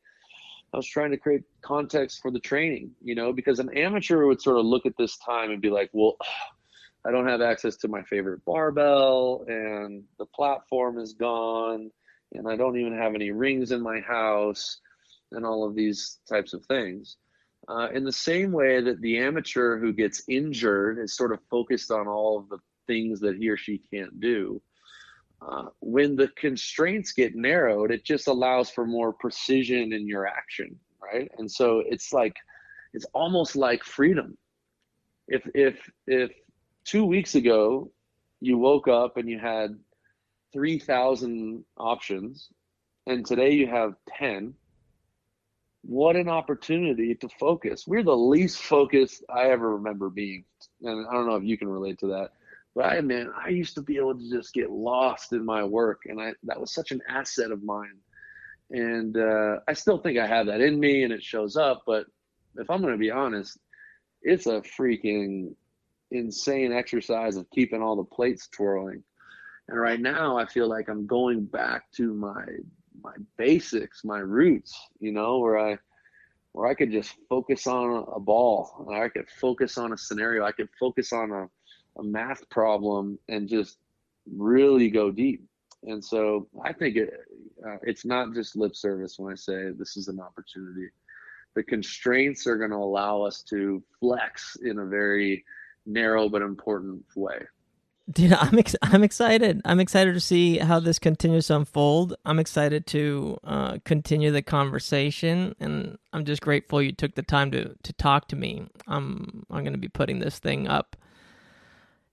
[0.73, 4.41] I was trying to create context for the training, you know, because an amateur would
[4.41, 6.17] sort of look at this time and be like, well,
[7.07, 11.91] I don't have access to my favorite barbell and the platform is gone
[12.33, 14.81] and I don't even have any rings in my house.
[15.33, 17.17] and all of these types of things.
[17.69, 21.91] Uh, in the same way that the amateur who gets injured is sort of focused
[21.91, 24.61] on all of the things that he or she can't do.
[25.41, 30.79] Uh, when the constraints get narrowed, it just allows for more precision in your action,
[31.01, 31.31] right?
[31.39, 32.35] And so it's like,
[32.93, 34.37] it's almost like freedom.
[35.29, 36.33] If if if
[36.85, 37.93] two weeks ago
[38.41, 39.79] you woke up and you had
[40.53, 42.49] three thousand options,
[43.07, 44.55] and today you have ten,
[45.83, 47.87] what an opportunity to focus.
[47.87, 50.45] We're the least focused I ever remember being,
[50.83, 52.33] and I don't know if you can relate to that
[52.85, 56.21] I man, I used to be able to just get lost in my work, and
[56.21, 57.99] I that was such an asset of mine.
[58.71, 61.83] And uh, I still think I have that in me, and it shows up.
[61.87, 62.07] But
[62.57, 63.59] if I'm going to be honest,
[64.23, 65.55] it's a freaking
[66.11, 69.03] insane exercise of keeping all the plates twirling.
[69.69, 72.45] And right now, I feel like I'm going back to my
[73.03, 74.79] my basics, my roots.
[75.01, 75.79] You know, where I
[76.53, 80.53] where I could just focus on a ball, I could focus on a scenario, I
[80.53, 81.49] could focus on a
[81.99, 83.79] a math problem and just
[84.37, 85.45] really go deep.
[85.85, 87.11] And so I think it,
[87.67, 90.89] uh, it's not just lip service when I say this is an opportunity.
[91.55, 95.45] The constraints are going to allow us to flex in a very
[95.87, 97.39] narrow but important way.
[98.11, 99.61] Dude, I'm ex- I'm excited.
[99.67, 102.15] I'm excited to see how this continues to unfold.
[102.25, 107.51] I'm excited to uh, continue the conversation, and I'm just grateful you took the time
[107.51, 108.67] to to talk to me.
[108.87, 110.97] I'm I'm going to be putting this thing up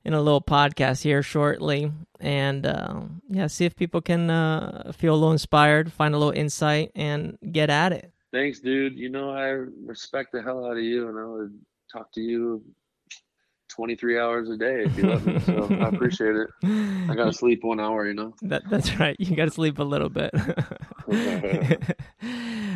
[0.05, 5.13] in a little podcast here shortly, and uh, yeah, see if people can uh, feel
[5.13, 8.11] a little inspired, find a little insight, and get at it.
[8.31, 8.97] Thanks, dude.
[8.97, 9.47] You know I
[9.85, 11.59] respect the hell out of you, and I would
[11.91, 12.63] talk to you
[13.69, 15.39] 23 hours a day if you let me.
[15.39, 16.49] So I appreciate it.
[17.09, 18.33] I gotta sleep one hour, you know.
[18.43, 19.15] That that's right.
[19.19, 20.31] You gotta sleep a little bit.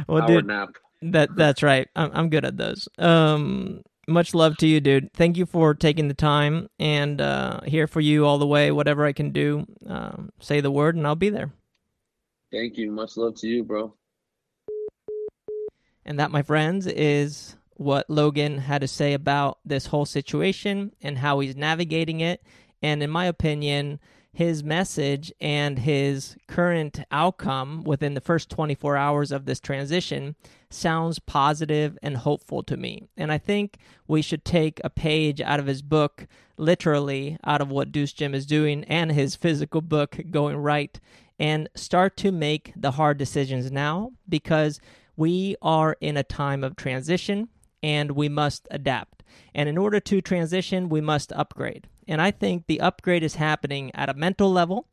[0.08, 0.70] well, hour dude, nap.
[1.02, 1.88] That that's right.
[1.96, 2.90] I'm I'm good at those.
[2.98, 5.14] Um, much love to you, dude.
[5.14, 8.72] Thank you for taking the time and uh, here for you all the way.
[8.72, 11.52] Whatever I can do, uh, say the word and I'll be there.
[12.52, 12.92] Thank you.
[12.92, 13.94] Much love to you, bro.
[16.06, 21.18] And that, my friends, is what Logan had to say about this whole situation and
[21.18, 22.44] how he's navigating it.
[22.82, 24.00] And in my opinion,
[24.32, 30.36] his message and his current outcome within the first 24 hours of this transition
[30.70, 33.08] sounds positive and hopeful to me.
[33.18, 33.78] And I think
[34.08, 36.28] we should take a page out of his book,
[36.58, 41.00] literally out of what Deuce Gym is doing, and his physical book, Going Right,
[41.40, 44.80] and start to make the hard decisions now because
[45.16, 47.50] we are in a time of transition
[47.82, 49.24] and we must adapt.
[49.56, 51.88] And in order to transition, we must upgrade.
[52.10, 54.88] And I think the upgrade is happening at a mental level,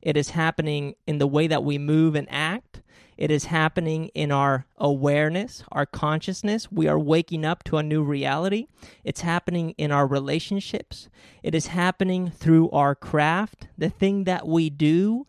[0.00, 2.80] it is happening in the way that we move and act.
[3.16, 6.70] It is happening in our awareness, our consciousness.
[6.70, 8.66] We are waking up to a new reality.
[9.02, 11.08] It's happening in our relationships.
[11.42, 15.26] It is happening through our craft, the thing that we do.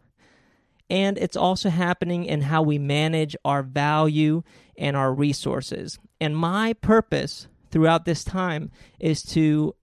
[0.89, 4.43] And it's also happening in how we manage our value
[4.77, 5.97] and our resources.
[6.19, 9.75] And my purpose throughout this time is to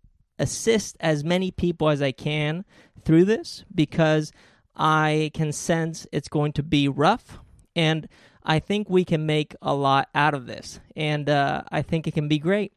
[0.42, 2.64] assist as many people as I can
[3.04, 4.32] through this because
[4.76, 7.38] I can sense it's going to be rough.
[7.76, 8.08] And
[8.42, 10.80] I think we can make a lot out of this.
[10.96, 12.72] And uh, I think it can be great.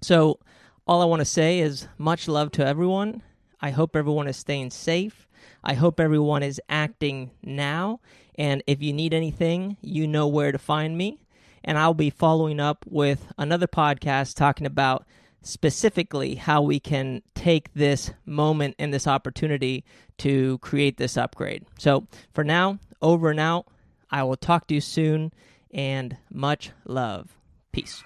[0.00, 0.40] So,
[0.86, 3.22] all I want to say is much love to everyone.
[3.60, 5.28] I hope everyone is staying safe.
[5.62, 8.00] I hope everyone is acting now.
[8.36, 11.20] And if you need anything, you know where to find me.
[11.62, 15.04] And I'll be following up with another podcast talking about
[15.42, 19.84] specifically how we can take this moment and this opportunity
[20.18, 21.64] to create this upgrade.
[21.78, 23.66] So for now, over and out.
[24.10, 25.32] I will talk to you soon
[25.72, 27.36] and much love.
[27.72, 28.02] Peace.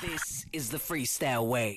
[0.00, 1.76] This is the freestyle way.